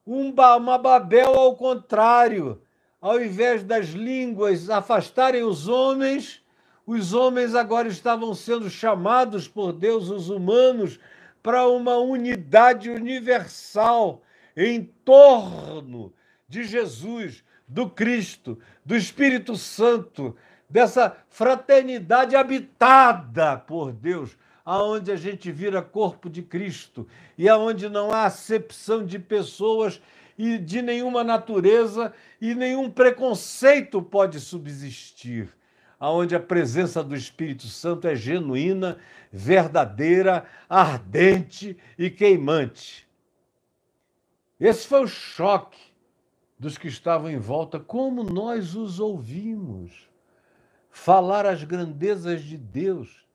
[0.06, 2.62] uma Babel ao contrário.
[2.98, 6.42] Ao invés das línguas afastarem os homens,
[6.86, 11.00] os homens agora estavam sendo chamados por Deus, os humanos,
[11.42, 14.22] para uma unidade universal
[14.56, 16.12] em torno
[16.48, 20.36] de Jesus, do Cristo, do Espírito Santo,
[20.70, 27.06] dessa fraternidade habitada por Deus, aonde a gente vira corpo de Cristo
[27.36, 30.00] e aonde não há acepção de pessoas
[30.38, 35.48] e de nenhuma natureza e nenhum preconceito pode subsistir
[35.98, 38.98] aonde a presença do Espírito Santo é genuína,
[39.32, 43.06] verdadeira, ardente e queimante.
[44.58, 45.80] Esse foi o choque
[46.58, 50.08] dos que estavam em volta, como nós os ouvimos
[50.90, 53.26] falar as grandezas de Deus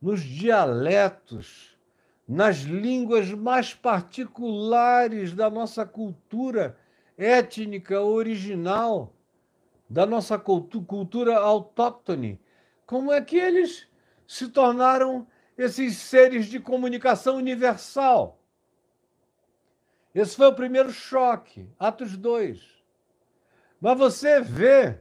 [0.00, 1.74] nos dialetos,
[2.28, 6.76] nas línguas mais particulares da nossa cultura
[7.16, 9.15] étnica original
[9.88, 12.40] da nossa cultura autóctone.
[12.84, 13.86] Como é que eles
[14.26, 15.26] se tornaram
[15.56, 18.40] esses seres de comunicação universal?
[20.14, 22.60] Esse foi o primeiro choque, Atos 2.
[23.80, 24.98] Mas você vê,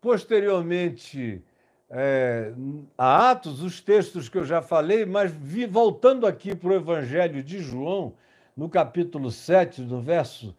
[0.00, 1.42] posteriormente,
[1.88, 2.52] é,
[2.96, 7.42] a Atos, os textos que eu já falei, mas vi, voltando aqui para o Evangelho
[7.42, 8.14] de João,
[8.56, 10.54] no capítulo 7, no verso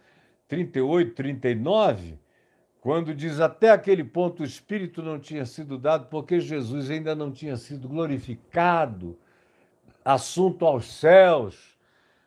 [0.47, 2.19] 38, 39,
[2.83, 7.31] quando diz até aquele ponto o Espírito não tinha sido dado porque Jesus ainda não
[7.31, 9.17] tinha sido glorificado,
[10.03, 11.77] assunto aos céus,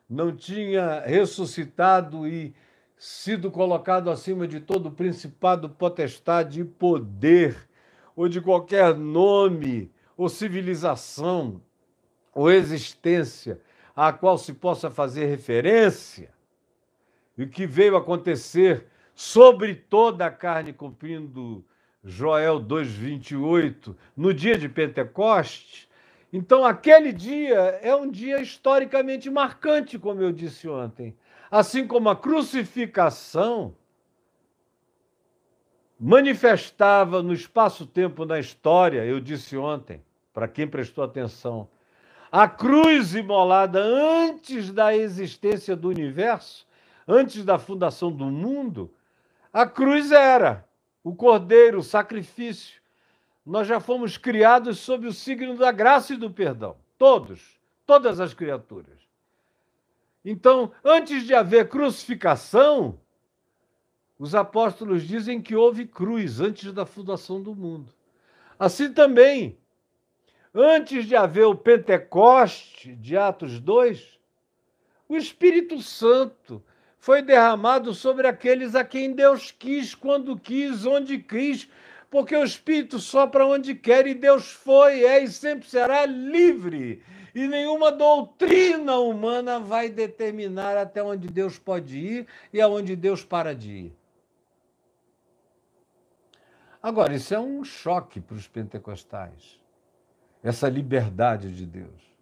[0.09, 2.55] não tinha ressuscitado e
[2.97, 7.69] sido colocado acima de todo principado, potestade e poder,
[8.17, 11.61] ou de qualquer nome ou civilização
[12.35, 13.61] ou existência
[13.95, 16.31] a qual se possa fazer referência,
[17.37, 18.87] e que veio acontecer
[19.17, 21.65] sobre toda a carne, cumprindo
[22.05, 25.89] Joel 2,28, no dia de Pentecostes.
[26.31, 31.17] Então, aquele dia é um dia historicamente marcante, como eu disse ontem.
[31.51, 33.75] Assim como a crucificação
[35.99, 40.03] manifestava no espaço-tempo na história, eu disse ontem,
[40.35, 41.67] para quem prestou atenção,
[42.31, 46.67] a cruz imolada antes da existência do universo,
[47.09, 48.91] antes da fundação do mundo,
[49.57, 50.69] a cruz era
[51.03, 52.79] o cordeiro, o sacrifício.
[53.45, 56.77] Nós já fomos criados sob o signo da graça e do perdão.
[56.99, 58.99] Todos, todas as criaturas.
[60.23, 63.01] Então, antes de haver crucificação,
[64.19, 67.91] os apóstolos dizem que houve cruz antes da fundação do mundo.
[68.59, 69.57] Assim também,
[70.55, 74.19] antes de haver o Pentecoste de Atos 2,
[75.09, 76.63] o Espírito Santo
[76.99, 81.69] foi derramado sobre aqueles a quem Deus quis, quando quis, onde quis,
[82.11, 87.03] porque o Espírito sopra onde quer e Deus foi, é e sempre será livre.
[87.35, 93.55] E nenhuma doutrina humana vai determinar até onde Deus pode ir e aonde Deus para
[93.55, 93.97] de ir.
[96.83, 99.61] Agora, isso é um choque para os pentecostais,
[100.43, 102.16] essa liberdade de Deus.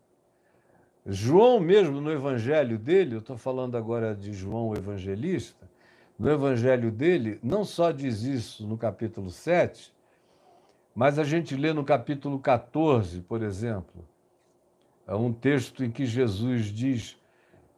[1.07, 5.68] João, mesmo no evangelho dele, eu estou falando agora de João o evangelista,
[6.18, 9.92] no evangelho dele, não só diz isso no capítulo 7,
[10.94, 14.02] mas a gente lê no capítulo 14, por exemplo,
[15.07, 17.18] é um texto em que Jesus diz: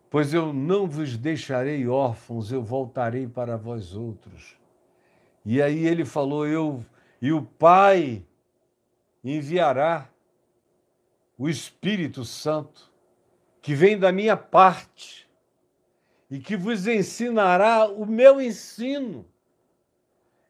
[0.08, 4.56] Pois eu não vos deixarei órfãos, eu voltarei para vós outros.
[5.44, 6.84] E aí ele falou: Eu
[7.20, 8.22] e o Pai
[9.24, 10.08] enviará
[11.36, 12.94] o Espírito Santo
[13.66, 15.28] que vem da minha parte
[16.30, 19.26] e que vos ensinará o meu ensino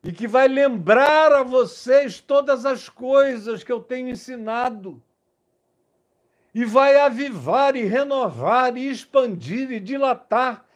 [0.04, 5.02] e que vai lembrar a vocês todas as coisas que eu tenho ensinado
[6.54, 10.66] e vai avivar e renovar e expandir e dilatar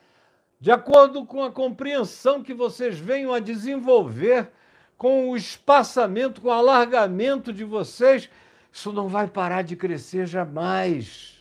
[0.59, 4.51] de acordo com a compreensão que vocês venham a desenvolver
[4.97, 8.31] com o espaçamento, com o alargamento de vocês,
[8.73, 11.40] isso não vai parar de crescer jamais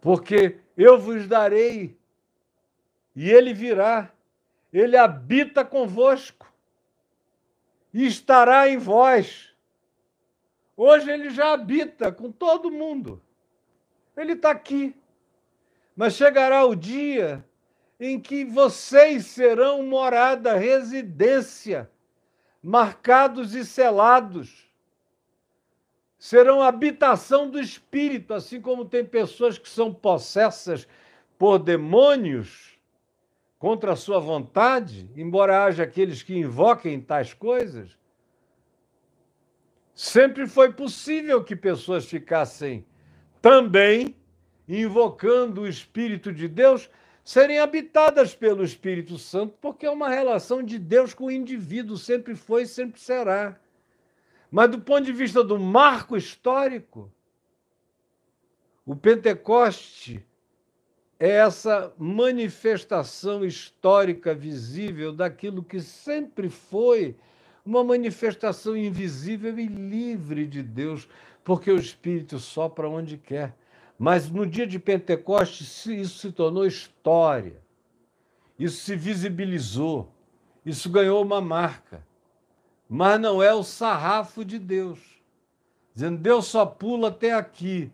[0.00, 1.98] porque eu vos darei,
[3.14, 4.12] e ele virá,
[4.72, 6.52] ele habita convosco,
[7.92, 9.54] e estará em vós.
[10.76, 13.20] Hoje ele já habita com todo mundo,
[14.16, 14.94] ele está aqui,
[15.96, 17.44] mas chegará o dia
[17.98, 21.90] em que vocês serão morada, residência,
[22.62, 24.67] marcados e selados
[26.18, 30.86] serão habitação do espírito, assim como tem pessoas que são possessas
[31.38, 32.76] por demônios
[33.58, 37.96] contra a sua vontade, embora haja aqueles que invoquem tais coisas.
[39.94, 42.84] Sempre foi possível que pessoas ficassem
[43.40, 44.16] também
[44.68, 46.90] invocando o Espírito de Deus,
[47.24, 52.34] serem habitadas pelo Espírito Santo, porque é uma relação de Deus com o indivíduo, sempre
[52.34, 53.58] foi e sempre será.
[54.50, 57.12] Mas do ponto de vista do marco histórico,
[58.84, 60.24] o Pentecoste
[61.20, 67.16] é essa manifestação histórica visível daquilo que sempre foi
[67.66, 71.06] uma manifestação invisível e livre de Deus,
[71.44, 73.54] porque o Espírito sopra onde quer.
[73.98, 77.60] Mas no dia de Pentecostes, isso se tornou história,
[78.58, 80.10] isso se visibilizou,
[80.64, 82.07] isso ganhou uma marca
[82.88, 84.98] mas não é o sarrafo de Deus.
[85.94, 87.90] Dizendo, Deus só pula até aqui,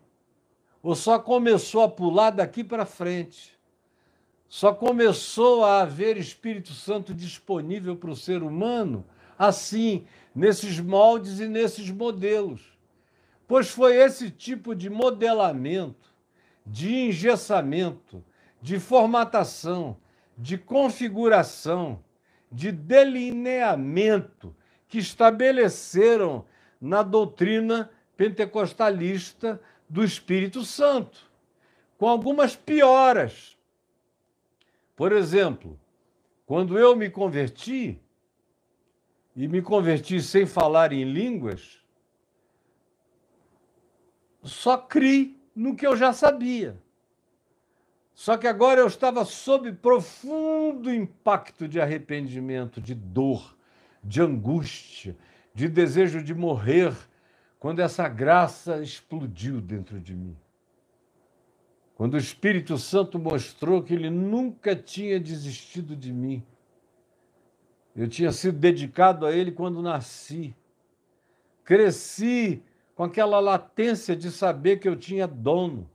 [0.82, 3.58] ou só começou a pular daqui para frente.
[4.48, 9.04] Só começou a haver Espírito Santo disponível para o ser humano
[9.38, 12.60] assim, nesses moldes e nesses modelos.
[13.48, 16.12] Pois foi esse tipo de modelamento,
[16.64, 18.24] de engessamento,
[18.62, 19.96] de formatação,
[20.36, 22.02] de configuração,
[22.50, 24.54] de delineamento
[24.94, 26.44] que estabeleceram
[26.80, 31.28] na doutrina pentecostalista do Espírito Santo.
[31.98, 33.56] com algumas pioras.
[34.94, 35.80] Por exemplo,
[36.46, 38.00] quando eu me converti,
[39.34, 41.80] e me converti sem falar em línguas,
[44.44, 46.80] só criei no que eu já sabia.
[48.12, 53.53] Só que agora eu estava sob profundo impacto de arrependimento, de dor,
[54.04, 55.16] de angústia,
[55.54, 56.94] de desejo de morrer,
[57.58, 60.36] quando essa graça explodiu dentro de mim.
[61.94, 66.44] Quando o Espírito Santo mostrou que ele nunca tinha desistido de mim.
[67.96, 70.54] Eu tinha sido dedicado a ele quando nasci.
[71.64, 72.62] Cresci
[72.94, 75.88] com aquela latência de saber que eu tinha dono.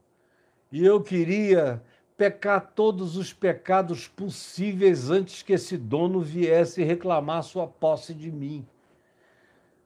[0.72, 1.82] E eu queria
[2.20, 8.62] pecar todos os pecados possíveis antes que esse dono viesse reclamar sua posse de mim.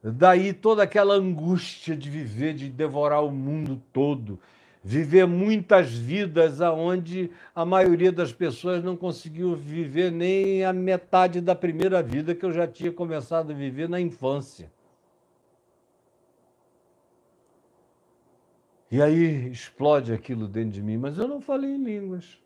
[0.02, 4.40] Daí toda aquela angústia de viver, de devorar o mundo todo,
[4.82, 11.54] viver muitas vidas aonde a maioria das pessoas não conseguiu viver nem a metade da
[11.54, 14.73] primeira vida que eu já tinha começado a viver na infância.
[18.90, 22.38] E aí explode aquilo dentro de mim, mas eu não falei em línguas.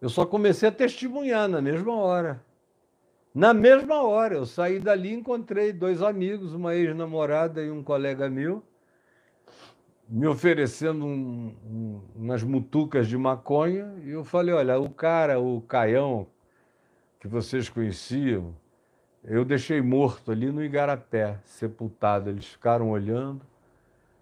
[0.00, 2.44] Eu só comecei a testemunhar na mesma hora.
[3.34, 8.28] Na mesma hora, eu saí dali e encontrei dois amigos, uma ex-namorada e um colega
[8.28, 8.62] meu,
[10.08, 13.92] me oferecendo um, um, umas mutucas de maconha.
[14.04, 16.26] E eu falei: olha, o cara, o Caião,
[17.18, 18.54] que vocês conheciam,
[19.24, 22.30] eu deixei morto ali no Igarapé, sepultado.
[22.30, 23.40] Eles ficaram olhando.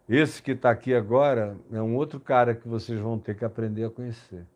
[0.08, 3.84] Esse que está aqui agora é um outro cara que vocês vão ter que aprender
[3.84, 4.46] a conhecer.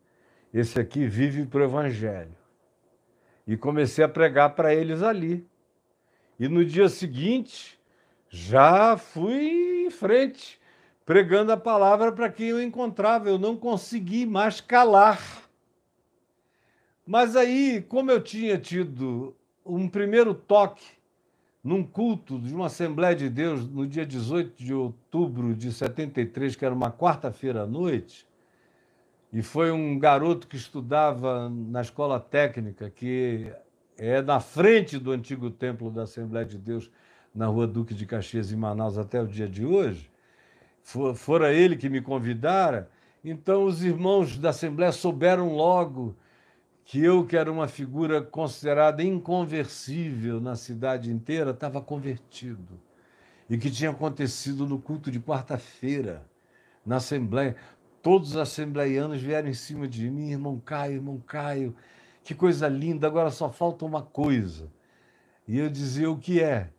[0.52, 2.34] Esse aqui vive para o Evangelho.
[3.46, 5.46] E comecei a pregar para eles ali.
[6.38, 7.78] E no dia seguinte,
[8.28, 10.60] já fui em frente,
[11.04, 13.28] pregando a palavra para quem eu encontrava.
[13.28, 15.48] Eu não consegui mais calar.
[17.06, 19.34] Mas aí, como eu tinha tido
[19.64, 20.95] um primeiro toque
[21.66, 26.64] num culto de uma Assembleia de Deus no dia 18 de outubro de 73, que
[26.64, 28.24] era uma quarta-feira à noite,
[29.32, 33.52] e foi um garoto que estudava na escola técnica, que
[33.98, 36.88] é na frente do antigo templo da Assembleia de Deus,
[37.34, 40.08] na rua Duque de Caxias, em Manaus, até o dia de hoje.
[41.16, 42.88] Fora ele que me convidara.
[43.24, 46.14] Então, os irmãos da Assembleia souberam logo
[46.86, 52.80] que eu, que era uma figura considerada inconversível na cidade inteira, estava convertido.
[53.50, 56.24] E que tinha acontecido no culto de quarta-feira,
[56.84, 57.56] na Assembleia.
[58.00, 61.74] Todos os assembleianos vieram em cima de mim, irmão Caio, irmão Caio,
[62.22, 64.70] que coisa linda, agora só falta uma coisa.
[65.48, 66.70] E eu dizia: o que é?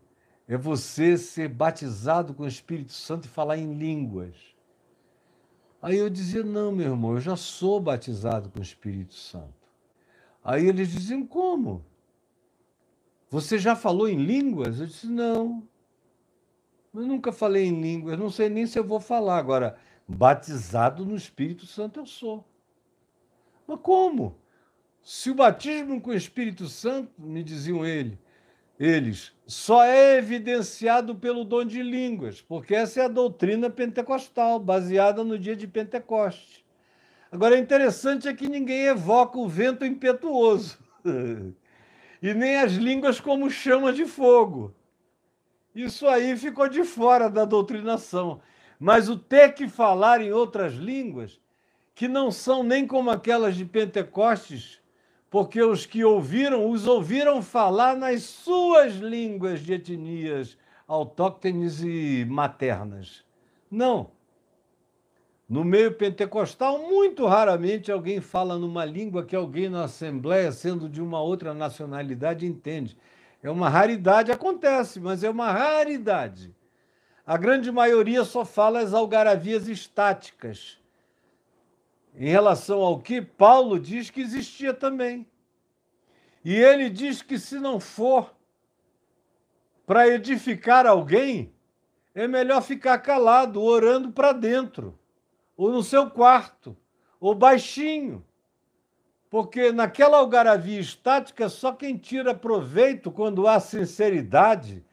[0.47, 4.35] É você ser batizado com o Espírito Santo e falar em línguas.
[5.81, 9.56] Aí eu dizia: não, meu irmão, eu já sou batizado com o Espírito Santo.
[10.47, 11.85] Aí eles diziam: Como?
[13.29, 14.79] Você já falou em línguas?
[14.79, 15.67] Eu disse: Não.
[16.95, 19.37] Eu nunca falei em línguas, não sei nem se eu vou falar.
[19.37, 19.77] Agora,
[20.07, 22.47] batizado no Espírito Santo eu sou.
[23.67, 24.37] Mas como?
[25.03, 28.17] Se o batismo com o Espírito Santo, me diziam ele,
[28.79, 35.23] eles, só é evidenciado pelo dom de línguas, porque essa é a doutrina pentecostal, baseada
[35.25, 36.65] no dia de Pentecoste.
[37.31, 40.77] Agora, interessante é que ninguém evoca o vento impetuoso
[42.21, 44.73] e nem as línguas como chama de fogo.
[45.75, 48.41] Isso aí ficou de fora da doutrinação.
[48.79, 51.39] Mas o ter que falar em outras línguas,
[51.93, 54.79] que não são nem como aquelas de Pentecostes,
[55.29, 60.57] porque os que ouviram, os ouviram falar nas suas línguas de etnias
[60.87, 63.25] autóctones e maternas.
[63.69, 64.11] Não.
[65.47, 71.01] No meio pentecostal, muito raramente alguém fala numa língua que alguém na Assembleia, sendo de
[71.01, 72.97] uma outra nacionalidade, entende.
[73.41, 76.53] É uma raridade, acontece, mas é uma raridade.
[77.25, 80.77] A grande maioria só fala as algaravias estáticas,
[82.13, 85.25] em relação ao que Paulo diz que existia também.
[86.43, 88.33] E ele diz que se não for
[89.85, 91.53] para edificar alguém,
[92.13, 94.97] é melhor ficar calado, orando para dentro
[95.57, 96.77] ou no seu quarto,
[97.19, 98.23] ou baixinho.
[99.29, 104.85] Porque naquela algaravia estática, só quem tira proveito quando há sinceridade,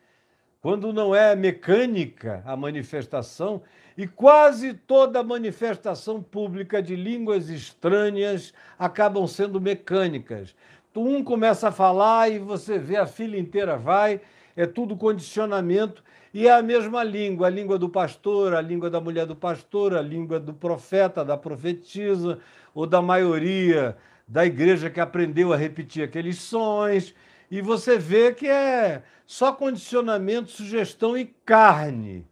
[0.60, 3.62] quando não é mecânica a manifestação,
[3.96, 10.56] e quase toda manifestação pública de línguas estranhas acabam sendo mecânicas.
[10.96, 14.20] Um começa a falar e você vê a fila inteira vai,
[14.56, 16.03] é tudo condicionamento
[16.34, 19.94] e é a mesma língua, a língua do pastor, a língua da mulher do pastor,
[19.94, 22.40] a língua do profeta, da profetisa,
[22.74, 27.14] ou da maioria da igreja que aprendeu a repetir aqueles sons.
[27.48, 32.26] E você vê que é só condicionamento, sugestão e carne.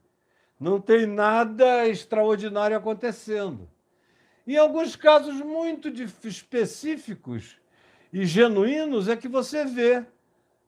[0.58, 3.68] Não tem nada extraordinário acontecendo.
[4.44, 5.88] Em alguns casos muito
[6.24, 7.56] específicos
[8.12, 10.04] e genuínos é que você vê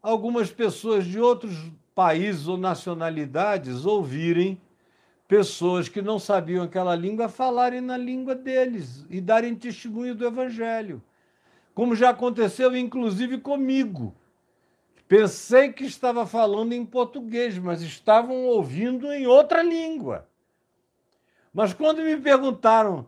[0.01, 1.53] algumas pessoas de outros
[1.95, 4.61] países ou nacionalidades ouvirem
[5.29, 11.03] pessoas que não sabiam aquela língua falarem na língua deles e darem testemunho do Evangelho.
[11.75, 14.15] Como já aconteceu, inclusive, comigo.
[15.09, 20.29] Pensei que estava falando em português, mas estavam ouvindo em outra língua.
[21.53, 23.07] Mas quando me perguntaram,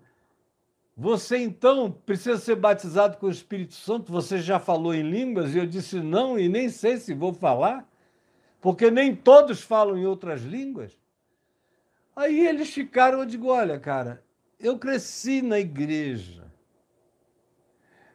[0.97, 4.12] você então precisa ser batizado com o Espírito Santo?
[4.12, 5.55] Você já falou em línguas?
[5.55, 7.87] E eu disse não, e nem sei se vou falar
[8.61, 10.92] porque nem todos falam em outras línguas.
[12.14, 14.24] Aí eles ficaram, eu digo, olha, cara,
[14.59, 16.44] eu cresci na igreja.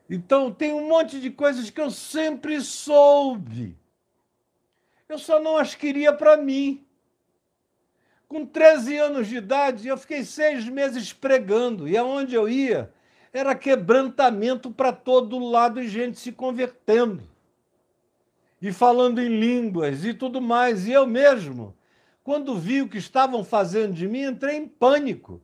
[0.10, 3.78] Então tem um monte de coisas que eu sempre soube.
[5.08, 6.86] Eu só não as queria para mim.
[8.28, 12.92] Com 13 anos de idade, eu fiquei seis meses pregando, e aonde eu ia
[13.34, 17.31] era quebrantamento para todo lado e gente se convertendo
[18.62, 20.86] e falando em línguas e tudo mais.
[20.86, 21.76] E eu mesmo,
[22.24, 25.42] quando vi o que estavam fazendo de mim, entrei em pânico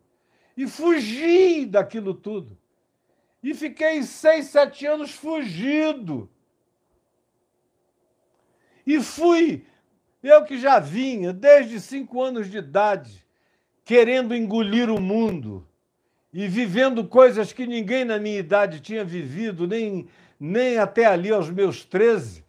[0.56, 2.58] e fugi daquilo tudo.
[3.42, 6.30] E fiquei seis, sete anos fugido.
[8.86, 9.66] E fui,
[10.22, 13.26] eu que já vinha desde cinco anos de idade,
[13.84, 15.68] querendo engolir o mundo
[16.34, 20.08] e vivendo coisas que ninguém na minha idade tinha vivido, nem,
[20.40, 22.47] nem até ali aos meus 13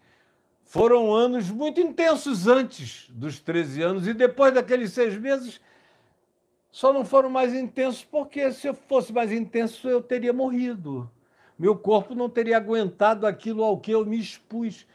[0.68, 5.58] foram anos muito intensos antes dos 13 anos e depois daqueles seis meses
[6.70, 11.10] só não foram mais intensos porque se eu fosse mais intenso eu teria morrido.
[11.58, 14.86] Meu corpo não teria aguentado aquilo ao que eu me expus.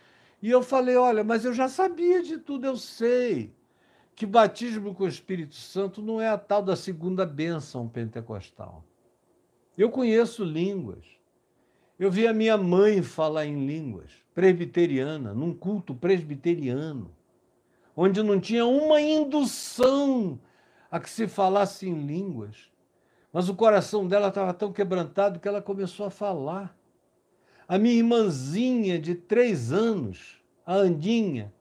[0.44, 3.52] E eu falei: olha, mas eu já sabia de tudo, eu sei
[4.16, 8.84] que batismo com o Espírito Santo não é a tal da segunda bênção pentecostal.
[9.76, 11.04] Eu conheço línguas.
[11.98, 17.12] Eu vi a minha mãe falar em línguas presbiteriana, num culto presbiteriano,
[17.96, 20.40] onde não tinha uma indução
[20.90, 22.72] a que se falasse em línguas.
[23.32, 26.78] Mas o coração dela estava tão quebrantado que ela começou a falar.
[27.68, 31.52] A minha irmãzinha de três anos, a Andinha,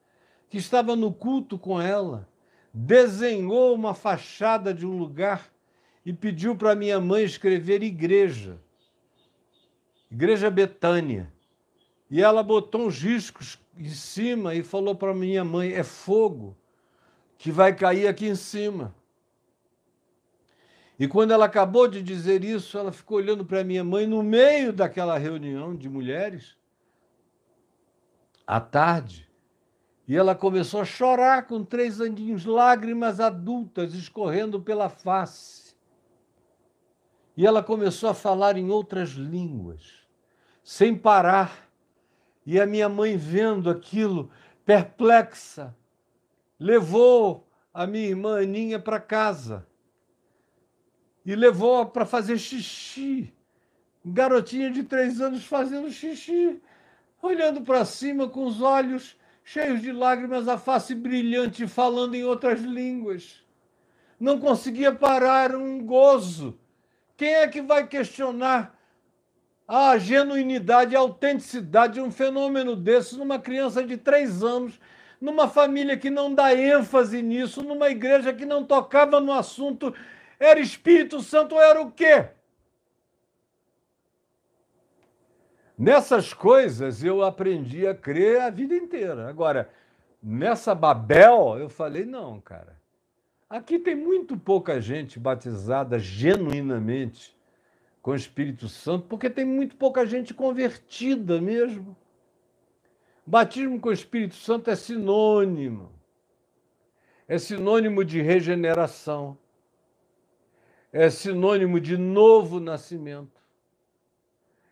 [0.50, 2.28] que estava no culto com ela,
[2.74, 5.50] desenhou uma fachada de um lugar
[6.04, 8.60] e pediu para minha mãe escrever igreja.
[10.10, 11.31] Igreja Betânia.
[12.12, 16.54] E ela botou uns riscos em cima e falou para minha mãe: é fogo
[17.38, 18.94] que vai cair aqui em cima.
[20.98, 24.74] E quando ela acabou de dizer isso, ela ficou olhando para minha mãe no meio
[24.74, 26.54] daquela reunião de mulheres,
[28.46, 29.26] à tarde,
[30.06, 35.74] e ela começou a chorar com três aninhos, lágrimas adultas escorrendo pela face.
[37.34, 39.94] E ela começou a falar em outras línguas,
[40.62, 41.71] sem parar
[42.44, 44.30] e a minha mãe, vendo aquilo,
[44.64, 45.74] perplexa,
[46.58, 49.66] levou a minha irmã Aninha para casa
[51.24, 53.32] e levou-a para fazer xixi.
[54.04, 56.60] Garotinha de três anos fazendo xixi,
[57.20, 62.60] olhando para cima com os olhos cheios de lágrimas, a face brilhante, falando em outras
[62.60, 63.44] línguas.
[64.18, 66.58] Não conseguia parar um gozo.
[67.16, 68.76] Quem é que vai questionar
[69.66, 74.78] a genuinidade, a autenticidade de um fenômeno desse numa criança de três anos,
[75.20, 79.94] numa família que não dá ênfase nisso, numa igreja que não tocava no assunto.
[80.38, 82.26] Era Espírito Santo, era o quê?
[85.78, 89.28] Nessas coisas eu aprendi a crer a vida inteira.
[89.28, 89.70] Agora,
[90.22, 92.80] nessa Babel, eu falei: não, cara.
[93.48, 97.31] Aqui tem muito pouca gente batizada genuinamente
[98.02, 101.96] com o Espírito Santo, porque tem muito pouca gente convertida mesmo.
[103.24, 105.92] Batismo com o Espírito Santo é sinônimo.
[107.28, 109.38] É sinônimo de regeneração.
[110.92, 113.40] É sinônimo de novo nascimento.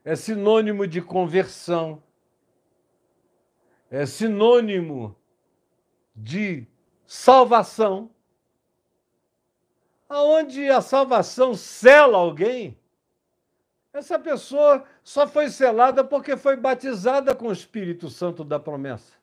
[0.04, 2.02] É sinônimo de conversão.
[3.88, 5.14] É sinônimo
[6.16, 6.66] de
[7.06, 8.10] salvação.
[10.08, 12.79] Aonde a salvação sela alguém,
[13.92, 19.14] essa pessoa só foi selada porque foi batizada com o Espírito Santo da promessa.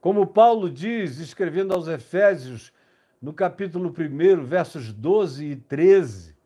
[0.00, 2.72] Como Paulo diz, escrevendo aos Efésios,
[3.20, 6.36] no capítulo 1, versos 12 e 13,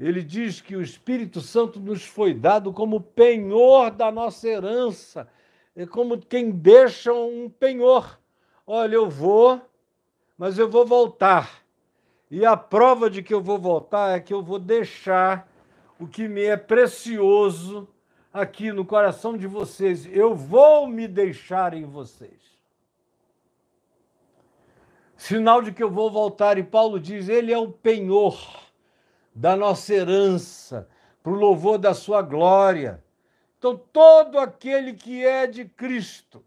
[0.00, 5.28] ele diz que o Espírito Santo nos foi dado como penhor da nossa herança,
[5.76, 8.18] é como quem deixa um penhor.
[8.66, 9.60] Olha, eu vou,
[10.36, 11.62] mas eu vou voltar.
[12.30, 15.48] E a prova de que eu vou voltar é que eu vou deixar
[15.98, 17.88] o que me é precioso
[18.32, 20.06] aqui no coração de vocês.
[20.06, 22.42] Eu vou me deixar em vocês.
[25.16, 28.62] Sinal de que eu vou voltar, e Paulo diz: Ele é o penhor
[29.34, 30.88] da nossa herança,
[31.22, 33.02] para o louvor da sua glória.
[33.58, 36.44] Então, todo aquele que é de Cristo,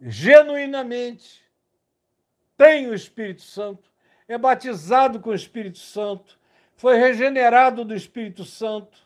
[0.00, 1.44] genuinamente,
[2.56, 3.88] tem o Espírito Santo,
[4.26, 6.38] é batizado com o Espírito Santo,
[6.76, 8.98] foi regenerado do Espírito Santo,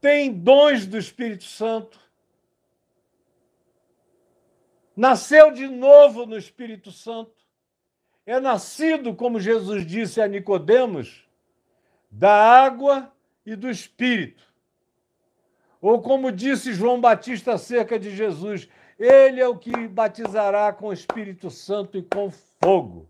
[0.00, 2.00] tem dons do Espírito Santo,
[4.96, 7.32] nasceu de novo no Espírito Santo,
[8.24, 11.28] é nascido, como Jesus disse a Nicodemos,
[12.08, 13.12] da água
[13.44, 14.44] e do Espírito.
[15.80, 20.92] Ou como disse João Batista acerca de Jesus, ele é o que batizará com o
[20.92, 23.08] Espírito Santo e com fogo.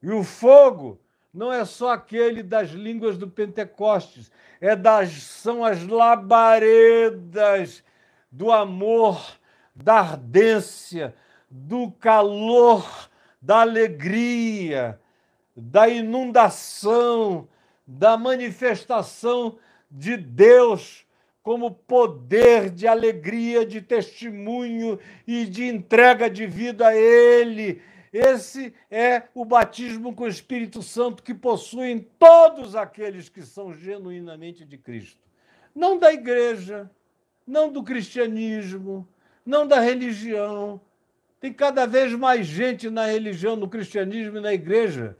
[0.00, 1.00] E o fogo
[1.34, 4.30] não é só aquele das línguas do Pentecostes,
[4.60, 7.82] é das são as labaredas
[8.30, 9.20] do amor
[9.74, 11.14] da ardência,
[11.50, 13.10] do calor,
[13.42, 15.00] da alegria,
[15.56, 17.48] da inundação,
[17.84, 19.58] da manifestação
[19.90, 21.04] de Deus
[21.42, 27.82] como poder de alegria, de testemunho e de entrega de vida a Ele.
[28.14, 34.64] Esse é o batismo com o Espírito Santo que possuem todos aqueles que são genuinamente
[34.64, 35.18] de Cristo.
[35.74, 36.88] Não da igreja,
[37.44, 39.04] não do cristianismo,
[39.44, 40.80] não da religião.
[41.40, 45.16] Tem cada vez mais gente na religião, no cristianismo e na igreja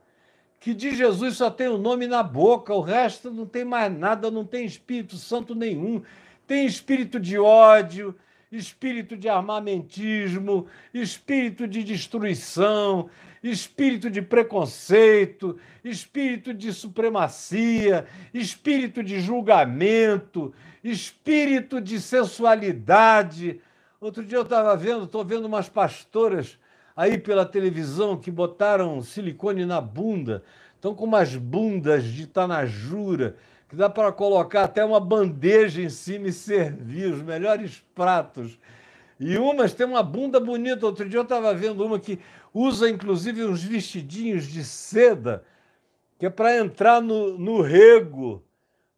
[0.61, 4.31] que de Jesus só tem o nome na boca, o resto não tem mais nada,
[4.31, 6.01] não tem Espírito Santo nenhum.
[6.47, 8.15] Tem espírito de ódio,
[8.57, 13.09] espírito de armamentismo, espírito de destruição,
[13.43, 23.61] espírito de preconceito, espírito de supremacia, espírito de julgamento, espírito de sensualidade.
[24.01, 26.59] Outro dia eu estava vendo, estou vendo umas pastoras
[26.97, 30.43] aí pela televisão que botaram silicone na bunda,
[30.75, 33.37] estão com umas bundas de tanajura,
[33.75, 38.57] que dá para colocar até uma bandeja em cima e servir os melhores pratos.
[39.19, 40.87] E umas têm uma bunda bonita.
[40.87, 42.21] Outro dia eu estava vendo uma que
[42.53, 45.45] usa inclusive uns vestidinhos de seda,
[46.21, 48.45] que é para entrar no, no rego,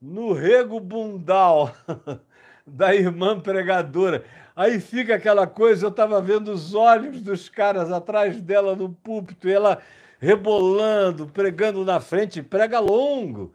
[0.01, 1.75] no rego bundal
[2.67, 4.25] da irmã pregadora.
[4.55, 9.49] Aí fica aquela coisa, eu estava vendo os olhos dos caras atrás dela no púlpito,
[9.49, 9.79] e ela
[10.19, 13.55] rebolando, pregando na frente, prega longo,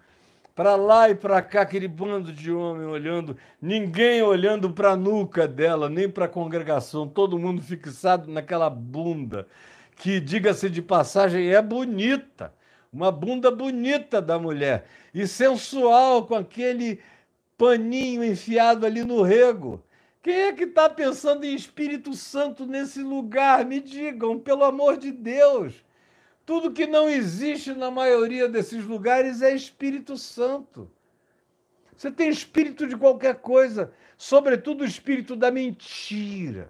[0.56, 5.48] para lá e para cá, aquele bando de homem olhando, ninguém olhando para a nuca
[5.48, 9.48] dela, nem para a congregação, todo mundo fixado naquela bunda,
[9.96, 12.54] que, diga-se de passagem, é bonita,
[12.92, 17.00] uma bunda bonita da mulher, e sensual, com aquele
[17.58, 19.82] paninho enfiado ali no rego.
[20.22, 23.66] Quem é que está pensando em Espírito Santo nesse lugar?
[23.66, 25.74] Me digam, pelo amor de Deus.
[26.52, 30.92] Tudo que não existe na maioria desses lugares é Espírito Santo.
[31.96, 36.70] Você tem espírito de qualquer coisa, sobretudo o espírito da mentira.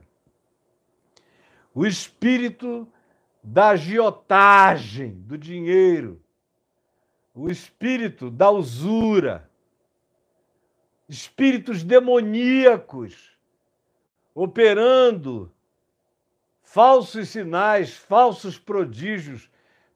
[1.74, 2.88] O espírito
[3.44, 6.22] da agiotagem do dinheiro.
[7.34, 9.50] O espírito da usura.
[11.10, 13.36] Espíritos demoníacos
[14.36, 15.52] operando
[16.62, 19.50] falsos sinais, falsos prodígios,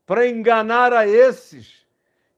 [0.06, 1.86] para enganar a esses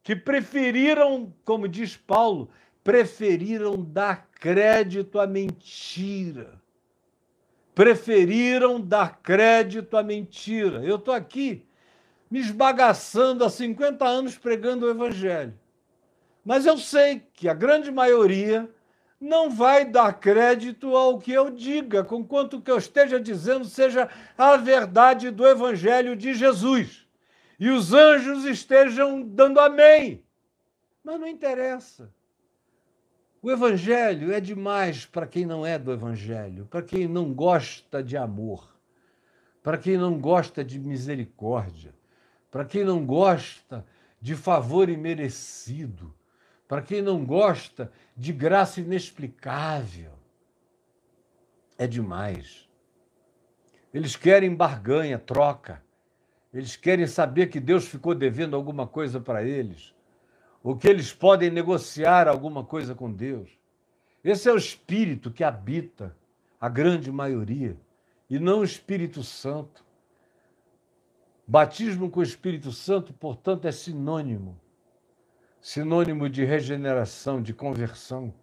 [0.04, 2.50] que preferiram, como diz Paulo,
[2.84, 6.62] preferiram dar crédito à mentira.
[7.76, 10.84] Preferiram dar crédito à mentira.
[10.84, 11.66] Eu estou aqui
[12.30, 15.54] me esbagaçando há 50 anos pregando o Evangelho.
[16.44, 18.70] Mas eu sei que a grande maioria
[19.20, 24.10] não vai dar crédito ao que eu diga, conquanto o que eu esteja dizendo seja
[24.38, 27.07] a verdade do Evangelho de Jesus.
[27.60, 30.24] E os anjos estejam dando amém.
[31.04, 32.14] Mas não interessa.
[33.42, 38.18] O Evangelho é demais para quem não é do Evangelho, para quem não gosta de
[38.18, 38.76] amor,
[39.64, 41.94] para quem não gosta de misericórdia,
[42.52, 43.86] para quem não gosta
[44.20, 46.14] de favor imerecido,
[46.68, 50.12] para quem não gosta de graça inexplicável.
[51.78, 52.68] É demais.
[53.94, 55.82] Eles querem barganha, troca.
[56.54, 59.94] Eles querem saber que Deus ficou devendo alguma coisa para eles,
[60.64, 63.50] ou que eles podem negociar alguma coisa com Deus.
[64.24, 66.16] Esse é o espírito que habita
[66.60, 67.78] a grande maioria,
[68.30, 69.86] e não o Espírito Santo.
[71.48, 74.60] Batismo com o Espírito Santo, portanto, é sinônimo
[75.68, 78.34] sinônimo de regeneração, de conversão,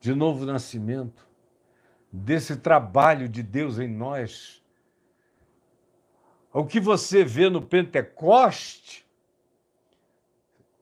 [0.00, 1.28] de novo nascimento,
[2.10, 4.63] desse trabalho de Deus em nós.
[6.54, 9.04] O que você vê no Pentecoste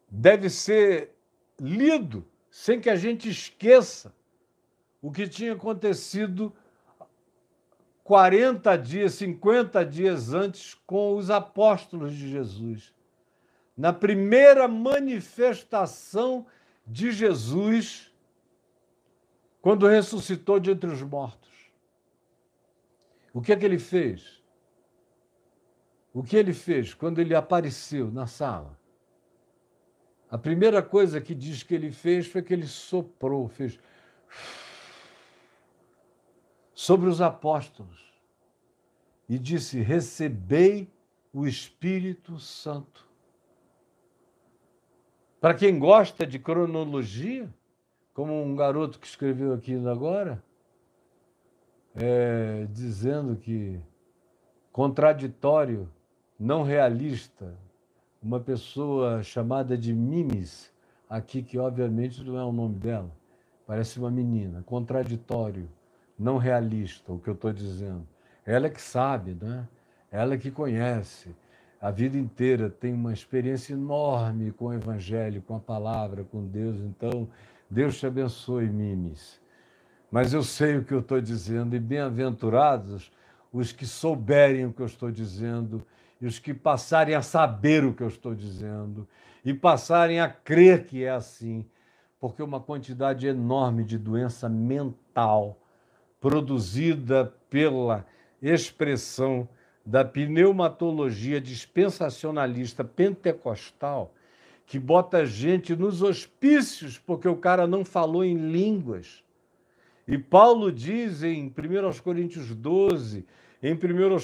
[0.07, 1.17] deve ser
[1.59, 4.15] lido sem que a gente esqueça
[5.01, 6.55] o que tinha acontecido
[8.05, 12.93] 40 dias, 50 dias antes com os apóstolos de Jesus.
[13.75, 16.45] Na primeira manifestação
[16.87, 18.13] de Jesus,
[19.63, 21.51] quando ressuscitou de entre os mortos.
[23.33, 24.42] O que é que ele fez?
[26.15, 28.79] O que ele fez quando ele apareceu na sala?
[30.31, 33.79] A primeira coisa que diz que ele fez foi que ele soprou, fez
[36.75, 38.13] sobre os apóstolos
[39.29, 40.91] e disse: Recebei
[41.33, 43.09] o Espírito Santo.
[45.41, 47.53] Para quem gosta de cronologia,
[48.15, 50.43] como um garoto que escreveu aqui agora,
[51.95, 53.81] é, dizendo que
[54.71, 55.91] contraditório,
[56.43, 57.55] não realista,
[58.21, 60.73] uma pessoa chamada de Mimes,
[61.09, 63.13] aqui que obviamente não é o nome dela,
[63.65, 65.69] parece uma menina, contraditório,
[66.19, 68.05] não realista, o que eu estou dizendo.
[68.45, 69.69] Ela é que sabe, né?
[70.11, 71.33] ela é que conhece.
[71.81, 76.77] A vida inteira tem uma experiência enorme com o Evangelho, com a palavra, com Deus.
[76.81, 77.29] Então,
[77.71, 79.41] Deus te abençoe, Mimes.
[80.11, 83.13] Mas eu sei o que eu estou dizendo, e bem-aventurados
[83.53, 85.87] os que souberem o que eu estou dizendo,
[86.23, 89.09] e os que passarem a saber o que eu estou dizendo,
[89.45, 91.67] e passarem a crer que é assim,
[92.21, 95.59] porque uma quantidade enorme de doença mental
[96.21, 98.07] produzida pela
[98.41, 99.49] expressão
[99.85, 104.15] da pneumatologia dispensacionalista pentecostal,
[104.65, 109.25] que bota gente nos hospícios porque o cara não falou em línguas.
[110.07, 113.27] E Paulo diz em 1 Coríntios 12,
[113.63, 113.79] em 1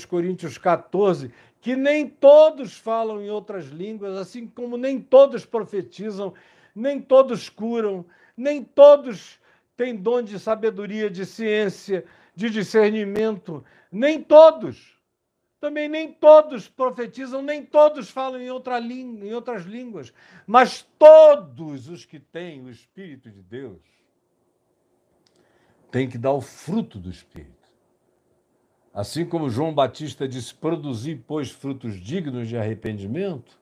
[0.09, 1.31] Coríntios 14,
[1.61, 6.33] que nem todos falam em outras línguas, assim como nem todos profetizam,
[6.75, 8.05] nem todos curam,
[8.37, 9.41] nem todos
[9.77, 12.05] têm dom de sabedoria, de ciência,
[12.35, 14.97] de discernimento, nem todos.
[15.61, 20.13] Também nem todos profetizam, nem todos falam em, outra língua, em outras línguas,
[20.47, 23.83] mas todos os que têm o Espírito de Deus
[25.91, 27.58] têm que dar o fruto do Espírito.
[28.99, 33.57] Assim como João Batista disse: produzir, pois, frutos dignos de arrependimento,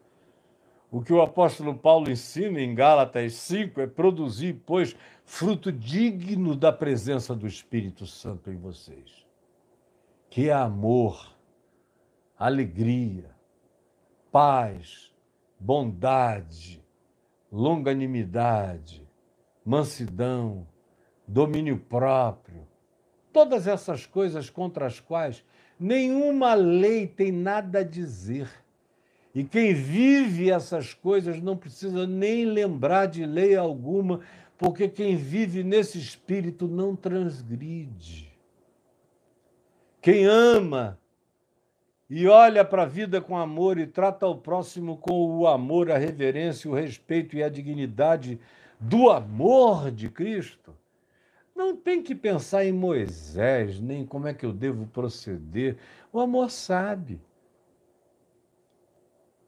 [0.91, 6.73] o que o apóstolo Paulo ensina em Gálatas 5 é produzir, pois, fruto digno da
[6.73, 9.27] presença do Espírito Santo em vocês,
[10.31, 11.37] que é amor
[12.39, 13.31] alegria,
[14.33, 15.13] paz,
[15.61, 16.83] bondade,
[17.53, 19.07] longanimidade,
[19.63, 20.67] mansidão,
[21.29, 22.67] domínio próprio.
[23.37, 25.45] Todas essas coisas contra as quais
[25.79, 28.49] nenhuma lei tem nada a dizer.
[29.35, 34.23] E quem vive essas coisas não precisa nem lembrar de lei alguma,
[34.57, 38.33] porque quem vive nesse espírito não transgride.
[40.01, 40.99] Quem ama
[42.09, 45.99] e olha para a vida com amor e trata o próximo com o amor, a
[45.99, 48.41] reverência, o respeito e a dignidade
[48.81, 50.73] do amor de Cristo,
[51.57, 55.77] não tem que pensar em Moisés, nem como é que eu devo proceder.
[56.13, 57.21] O amor sabe.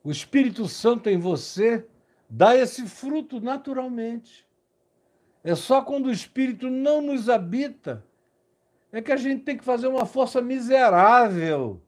[0.02, 1.86] O Espírito Santo em você
[2.28, 4.46] dá esse fruto naturalmente.
[5.44, 8.04] É só quando o Espírito não nos habita
[8.90, 11.80] é que a gente tem que fazer uma força miserável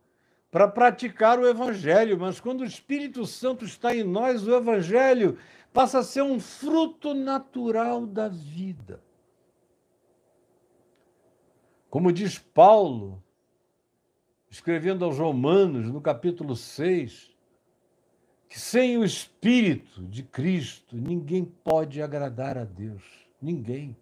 [0.51, 5.39] para praticar o Evangelho, mas quando o Espírito Santo está em nós, o Evangelho
[5.73, 9.01] passa a ser um fruto natural da vida.
[11.91, 13.21] Como diz Paulo,
[14.49, 17.35] escrevendo aos Romanos, no capítulo 6,
[18.49, 23.03] que sem o Espírito de Cristo ninguém pode agradar a Deus.
[23.43, 23.97] Ninguém.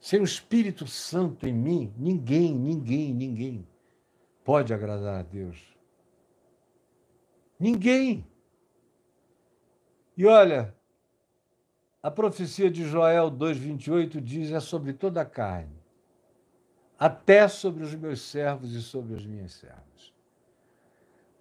[0.00, 3.66] Sem o Espírito Santo em mim, ninguém, ninguém, ninguém
[4.44, 5.58] pode agradar a Deus?
[7.58, 8.24] Ninguém.
[10.16, 10.72] E olha,
[12.00, 15.85] a profecia de Joel 2,28 diz: é sobre toda a carne.
[16.98, 20.14] Até sobre os meus servos e sobre as minhas servas.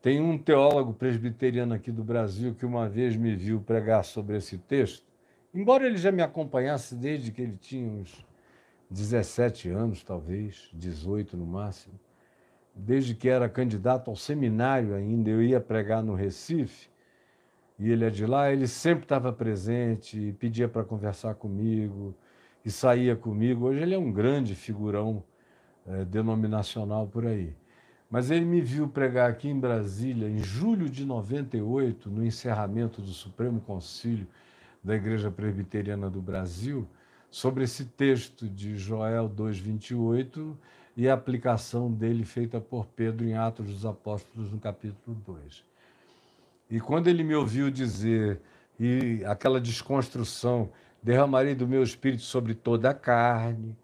[0.02, 4.58] Tem um teólogo presbiteriano aqui do Brasil que uma vez me viu pregar sobre esse
[4.58, 5.06] texto,
[5.54, 8.26] embora ele já me acompanhasse desde que ele tinha uns
[8.90, 12.00] 17 anos, talvez, 18 no máximo,
[12.76, 16.90] desde que era candidato ao seminário ainda, eu ia pregar no Recife,
[17.80, 22.16] e ele é de lá, ele sempre estava presente pedia para conversar comigo
[22.64, 23.66] e saía comigo.
[23.66, 25.24] Hoje ele é um grande figurão
[25.86, 27.56] é, denominacional por aí.
[28.10, 33.12] Mas ele me viu pregar aqui em Brasília, em julho de 98, no encerramento do
[33.12, 34.28] Supremo Concílio
[34.84, 36.88] da Igreja Presbiteriana do Brasil,
[37.32, 40.56] sobre esse texto de Joel 2,28
[40.96, 45.64] e a aplicação dele feita por Pedro em Atos dos Apóstolos, no capítulo 2.
[46.70, 48.40] E quando ele me ouviu dizer,
[48.80, 50.70] e aquela desconstrução,
[51.02, 53.76] derramarei do meu espírito sobre toda a carne,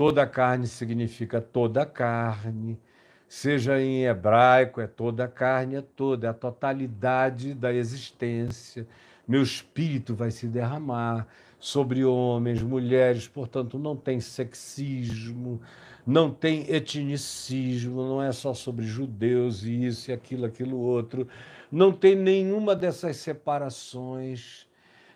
[0.00, 2.80] toda carne significa toda carne
[3.28, 8.86] seja em hebraico, é toda carne, é toda, é a totalidade da existência.
[9.28, 11.26] Meu espírito vai se derramar
[11.58, 15.60] sobre homens, mulheres, portanto, não tem sexismo,
[16.06, 21.28] não tem etnicismo, não é só sobre judeus e isso e aquilo, aquilo outro,
[21.70, 24.66] não tem nenhuma dessas separações,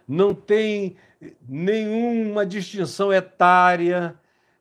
[0.07, 0.95] não tem
[1.49, 4.15] nenhuma distinção etária,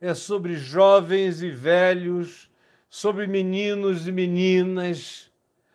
[0.03, 2.49] é sobre jovens e velhos
[2.93, 5.31] sobre meninos e meninas,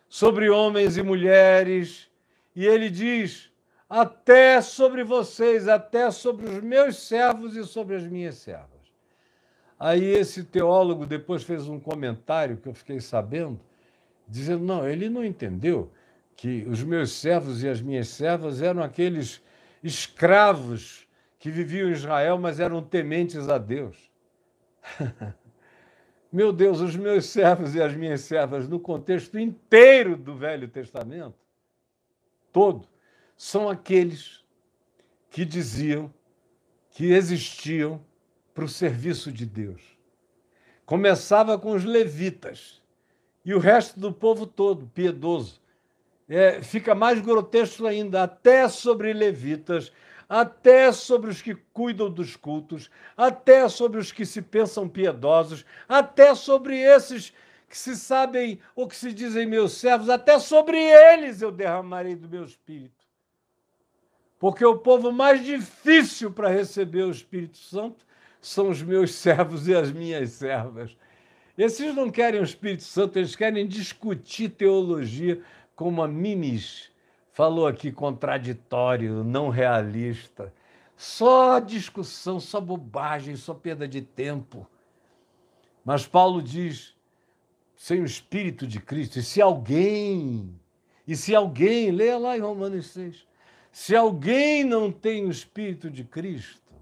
[0.07, 2.09] sobre homens e mulheres,
[2.55, 3.51] e ele diz:
[3.89, 8.69] até sobre vocês, até sobre os meus servos e sobre as minhas servas.
[9.77, 13.59] Aí esse teólogo depois fez um comentário que eu fiquei sabendo,
[14.25, 15.91] dizendo: não, ele não entendeu
[16.37, 19.43] que os meus servos e as minhas servas eram aqueles
[19.83, 21.05] escravos
[21.37, 24.08] que viviam em Israel, mas eram tementes a Deus.
[26.31, 31.33] Meu Deus, os meus servos e as minhas servas, no contexto inteiro do Velho Testamento,
[32.51, 32.87] todo,
[33.35, 34.43] são aqueles
[35.29, 36.13] que diziam
[36.91, 38.03] que existiam
[38.53, 39.81] para o serviço de Deus.
[40.85, 42.81] Começava com os levitas
[43.45, 45.61] e o resto do povo todo, piedoso.
[46.27, 49.91] É, fica mais grotesco ainda, até sobre levitas
[50.29, 56.35] até sobre os que cuidam dos cultos, até sobre os que se pensam piedosos, até
[56.35, 57.33] sobre esses
[57.67, 62.29] que se sabem ou que se dizem meus servos, até sobre eles eu derramarei do
[62.29, 62.93] meu espírito.
[64.37, 68.05] Porque o povo mais difícil para receber o Espírito Santo
[68.39, 70.95] são os meus servos e as minhas servas.
[71.57, 75.41] Esses não querem o Espírito Santo, eles querem discutir teologia
[75.75, 76.88] com uma minis
[77.39, 80.53] falou aqui contraditório, não realista.
[80.97, 84.67] Só discussão, só bobagem, só perda de tempo.
[85.85, 86.93] Mas Paulo diz:
[87.77, 90.53] sem o Espírito de Cristo, e se alguém,
[91.07, 93.25] e se alguém, leia lá em Romanos 6,
[93.71, 96.73] se alguém não tem o Espírito de Cristo,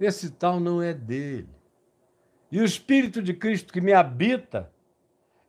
[0.00, 1.50] esse tal não é dele.
[2.50, 4.72] E o Espírito de Cristo que me habita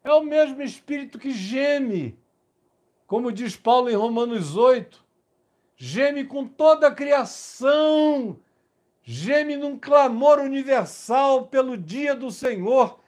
[0.04, 2.20] é o mesmo Espírito que geme
[3.08, 5.04] como diz Paulo em Romanos 8,
[5.78, 8.40] geme com toda a criação,
[9.04, 13.00] geme num clamor universal pelo dia do Senhor,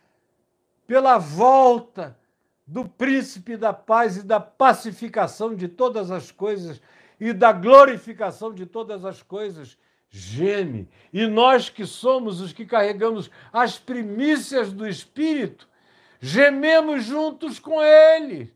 [0.85, 2.17] pela volta
[2.65, 6.81] do príncipe da paz e da pacificação de todas as coisas
[7.19, 9.77] e da glorificação de todas as coisas.
[10.09, 10.87] Geme.
[11.11, 15.67] E nós que somos os que carregamos as primícias do Espírito,
[16.21, 18.55] gememos juntos com ele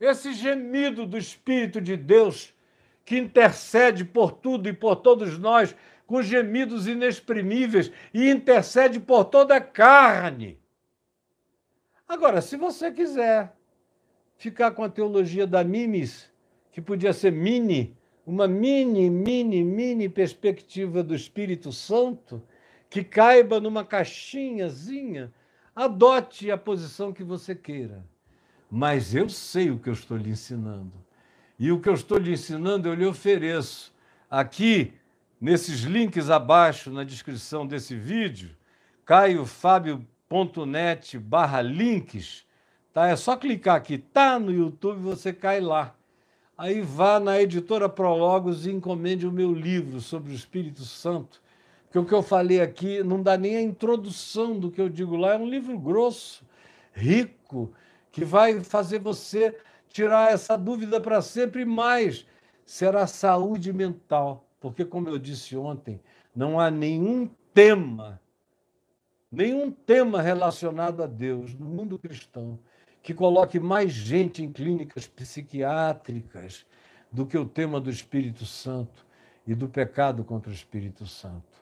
[0.00, 2.54] esse gemido do Espírito de Deus
[3.04, 9.56] que intercede por tudo e por todos nós, com gemidos inexprimíveis e intercede por toda
[9.56, 10.58] a carne.
[12.08, 13.54] Agora, se você quiser
[14.36, 16.30] ficar com a teologia da mimes,
[16.72, 17.96] que podia ser mini,
[18.26, 22.42] uma mini, mini, mini perspectiva do Espírito Santo,
[22.88, 25.32] que caiba numa caixinhazinha,
[25.74, 28.04] adote a posição que você queira
[28.70, 30.92] mas eu sei o que eu estou lhe ensinando.
[31.58, 33.92] E o que eu estou lhe ensinando eu lhe ofereço
[34.30, 34.94] aqui
[35.40, 38.50] nesses links abaixo na descrição desse vídeo,
[39.04, 42.44] caiofabio.net barra links,
[42.92, 43.08] tá?
[43.08, 45.96] É só clicar aqui, tá no YouTube, você cai lá.
[46.56, 51.42] Aí vá na editora Prologos e encomende o meu livro sobre o Espírito Santo,
[51.84, 55.16] porque o que eu falei aqui não dá nem a introdução do que eu digo
[55.16, 56.44] lá, é um livro grosso,
[56.92, 57.72] rico,
[58.10, 59.56] que vai fazer você
[59.88, 62.26] tirar essa dúvida para sempre mais.
[62.64, 66.00] Será saúde mental, porque, como eu disse ontem,
[66.34, 68.20] não há nenhum tema
[69.30, 72.58] nenhum tema relacionado a Deus no mundo cristão
[73.02, 76.66] que coloque mais gente em clínicas psiquiátricas
[77.10, 79.06] do que o tema do Espírito Santo
[79.46, 81.60] e do pecado contra o Espírito Santo.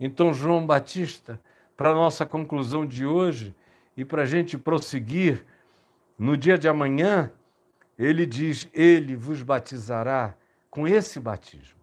[0.00, 1.40] Então, João Batista,
[1.76, 3.54] para nossa conclusão de hoje
[3.96, 5.44] e para a gente prosseguir,
[6.20, 7.32] no dia de amanhã,
[7.98, 10.36] ele diz: Ele vos batizará
[10.70, 11.80] com esse batismo,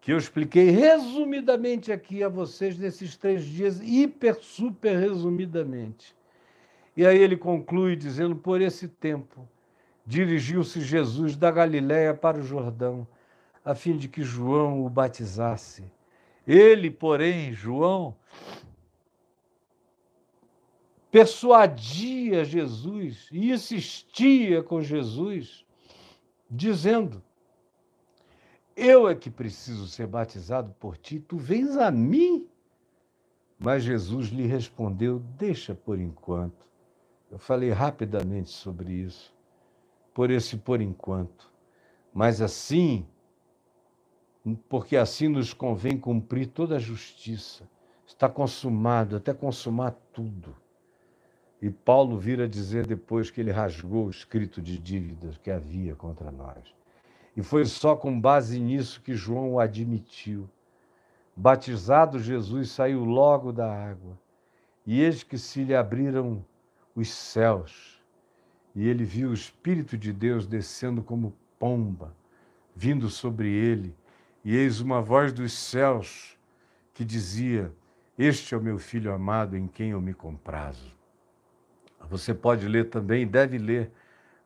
[0.00, 6.16] que eu expliquei resumidamente aqui a vocês nesses três dias, hiper, super resumidamente.
[6.96, 9.46] E aí ele conclui dizendo: Por esse tempo
[10.06, 13.06] dirigiu-se Jesus da Galiléia para o Jordão,
[13.62, 15.84] a fim de que João o batizasse.
[16.46, 18.16] Ele, porém, João,
[21.16, 25.64] persuadia Jesus e insistia com Jesus,
[26.50, 27.22] dizendo:
[28.76, 32.46] Eu é que preciso ser batizado por ti, tu vens a mim?
[33.58, 36.66] Mas Jesus lhe respondeu: Deixa por enquanto.
[37.30, 39.34] Eu falei rapidamente sobre isso,
[40.12, 41.50] por esse por enquanto.
[42.12, 43.06] Mas assim,
[44.68, 47.66] porque assim nos convém cumprir toda a justiça.
[48.06, 50.65] Está consumado, até consumar tudo.
[51.66, 56.30] E Paulo vira dizer depois que ele rasgou o escrito de dívidas que havia contra
[56.30, 56.62] nós.
[57.36, 60.48] E foi só com base nisso que João o admitiu.
[61.34, 64.16] Batizado Jesus saiu logo da água,
[64.86, 66.44] e eis que se lhe abriram
[66.94, 68.00] os céus,
[68.72, 72.14] e ele viu o Espírito de Deus descendo como pomba,
[72.76, 73.92] vindo sobre ele,
[74.44, 76.38] e eis uma voz dos céus
[76.94, 77.72] que dizia:
[78.16, 80.95] Este é o meu filho amado em quem eu me comprazo.
[82.08, 83.90] Você pode ler também, deve ler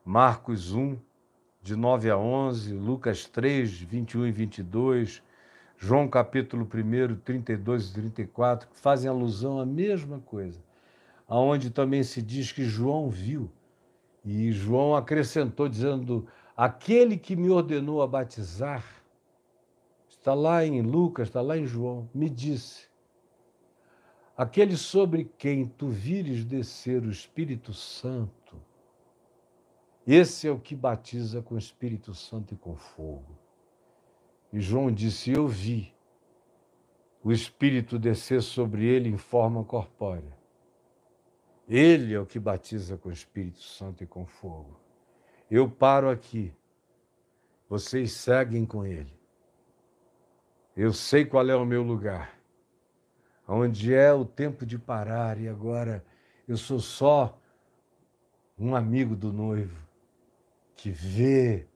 [0.03, 0.97] Marcos 1,
[1.61, 5.21] de 9 a 11, Lucas 3, 21 e 22,
[5.77, 10.59] João capítulo 1, 32 e 34, que fazem alusão à mesma coisa,
[11.27, 13.49] aonde também se diz que João viu,
[14.25, 16.27] e João acrescentou dizendo:
[16.57, 18.83] Aquele que me ordenou a batizar,
[20.09, 22.90] está lá em Lucas, está lá em João, me disse:
[24.41, 28.59] aquele sobre quem tu vires descer o Espírito Santo,
[30.05, 33.37] esse é o que batiza com o Espírito Santo e com fogo.
[34.51, 35.93] E João disse: Eu vi
[37.23, 40.35] o Espírito descer sobre ele em forma corpórea.
[41.67, 44.79] Ele é o que batiza com o Espírito Santo e com fogo.
[45.51, 46.51] Eu paro aqui.
[47.69, 49.13] Vocês seguem com ele.
[50.75, 52.40] Eu sei qual é o meu lugar
[53.53, 56.03] onde é o tempo de parar e agora
[56.47, 57.37] eu sou só
[58.57, 59.77] um amigo do noivo
[60.75, 61.67] que vê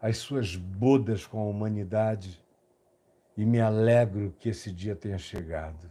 [0.00, 2.42] as suas bodas com a humanidade
[3.36, 5.90] e me alegro que esse dia tenha chegado,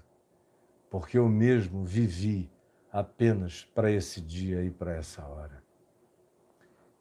[0.89, 2.49] porque eu mesmo vivi
[2.91, 5.63] apenas para esse dia e para essa hora.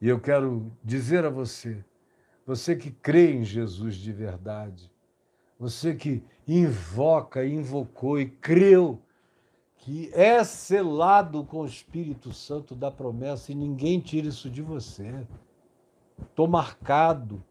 [0.01, 1.83] E eu quero dizer a você,
[2.45, 4.91] você que crê em Jesus de verdade,
[5.59, 6.23] você que
[6.57, 8.99] invoca, invocou e creu
[9.77, 15.25] que é selado com o Espírito Santo da promessa e ninguém tira isso de você.
[16.21, 17.43] Estou marcado.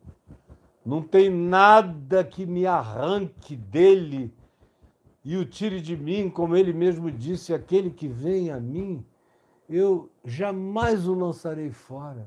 [0.85, 4.33] Não tem nada que me arranque dele
[5.25, 9.05] e o tire de mim, como ele mesmo disse: aquele que vem a mim,
[9.69, 12.27] eu jamais o lançarei fora.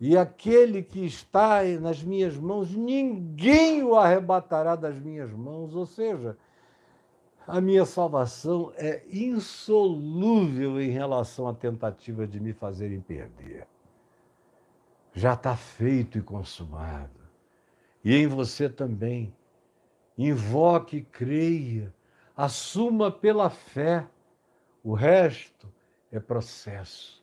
[0.00, 5.74] E aquele que está nas minhas mãos, ninguém o arrebatará das minhas mãos.
[5.74, 6.36] Ou seja,
[7.46, 13.66] a minha salvação é insolúvel em relação à tentativa de me fazerem perder.
[15.14, 17.18] Já está feito e consumado.
[18.04, 19.34] E em você também.
[20.16, 21.92] Invoque creia.
[22.36, 24.06] Assuma pela fé.
[24.84, 25.68] O resto
[26.12, 27.18] é processo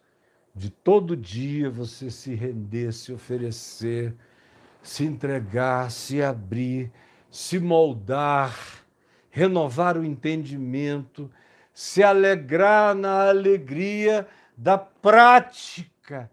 [0.56, 4.16] de todo dia você se render, se oferecer,
[4.82, 6.92] se entregar, se abrir,
[7.30, 8.58] se moldar,
[9.30, 11.30] renovar o entendimento,
[11.74, 14.26] se alegrar na alegria
[14.56, 16.32] da prática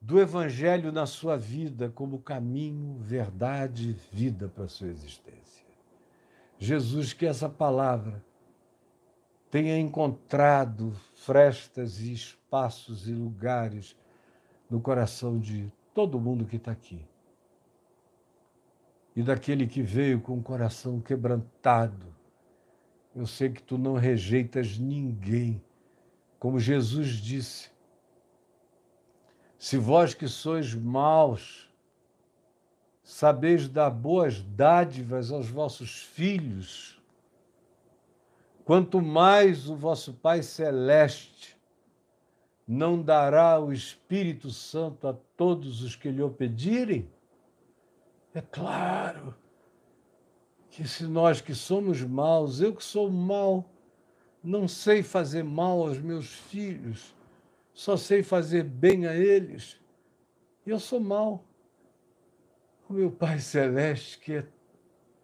[0.00, 5.64] do Evangelho na sua vida como caminho, verdade vida para a sua existência.
[6.58, 8.24] Jesus, que essa palavra
[9.50, 12.14] tenha encontrado frestas e
[12.50, 13.96] espaços e lugares
[14.68, 17.00] no coração de todo mundo que está aqui.
[19.14, 22.12] E daquele que veio com o coração quebrantado.
[23.14, 25.62] Eu sei que tu não rejeitas ninguém.
[26.40, 27.70] Como Jesus disse:
[29.56, 31.70] Se vós que sois maus,
[33.04, 37.00] sabeis dar boas dádivas aos vossos filhos,
[38.62, 41.59] Quanto mais o vosso Pai Celeste
[42.72, 47.10] não dará o Espírito Santo a todos os que lhe o pedirem?
[48.32, 49.34] É claro
[50.70, 53.68] que se nós que somos maus, eu que sou mau,
[54.40, 57.12] não sei fazer mal aos meus filhos,
[57.74, 59.76] só sei fazer bem a eles,
[60.64, 61.44] eu sou mau.
[62.88, 64.46] O meu Pai Celeste, que é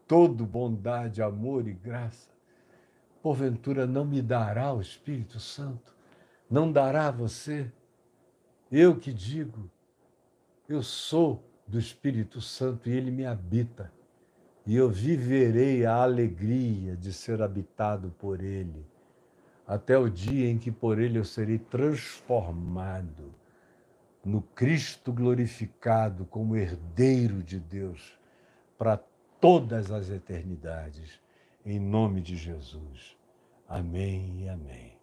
[0.04, 2.28] todo bondade, amor e graça,
[3.22, 5.95] porventura não me dará o Espírito Santo?
[6.48, 7.70] Não dará a você?
[8.70, 9.70] Eu que digo,
[10.68, 13.92] eu sou do Espírito Santo e ele me habita,
[14.64, 18.86] e eu viverei a alegria de ser habitado por ele,
[19.66, 23.34] até o dia em que por ele eu serei transformado
[24.24, 28.18] no Cristo glorificado como herdeiro de Deus
[28.76, 28.98] para
[29.40, 31.20] todas as eternidades,
[31.64, 33.16] em nome de Jesus.
[33.68, 34.95] Amém e amém.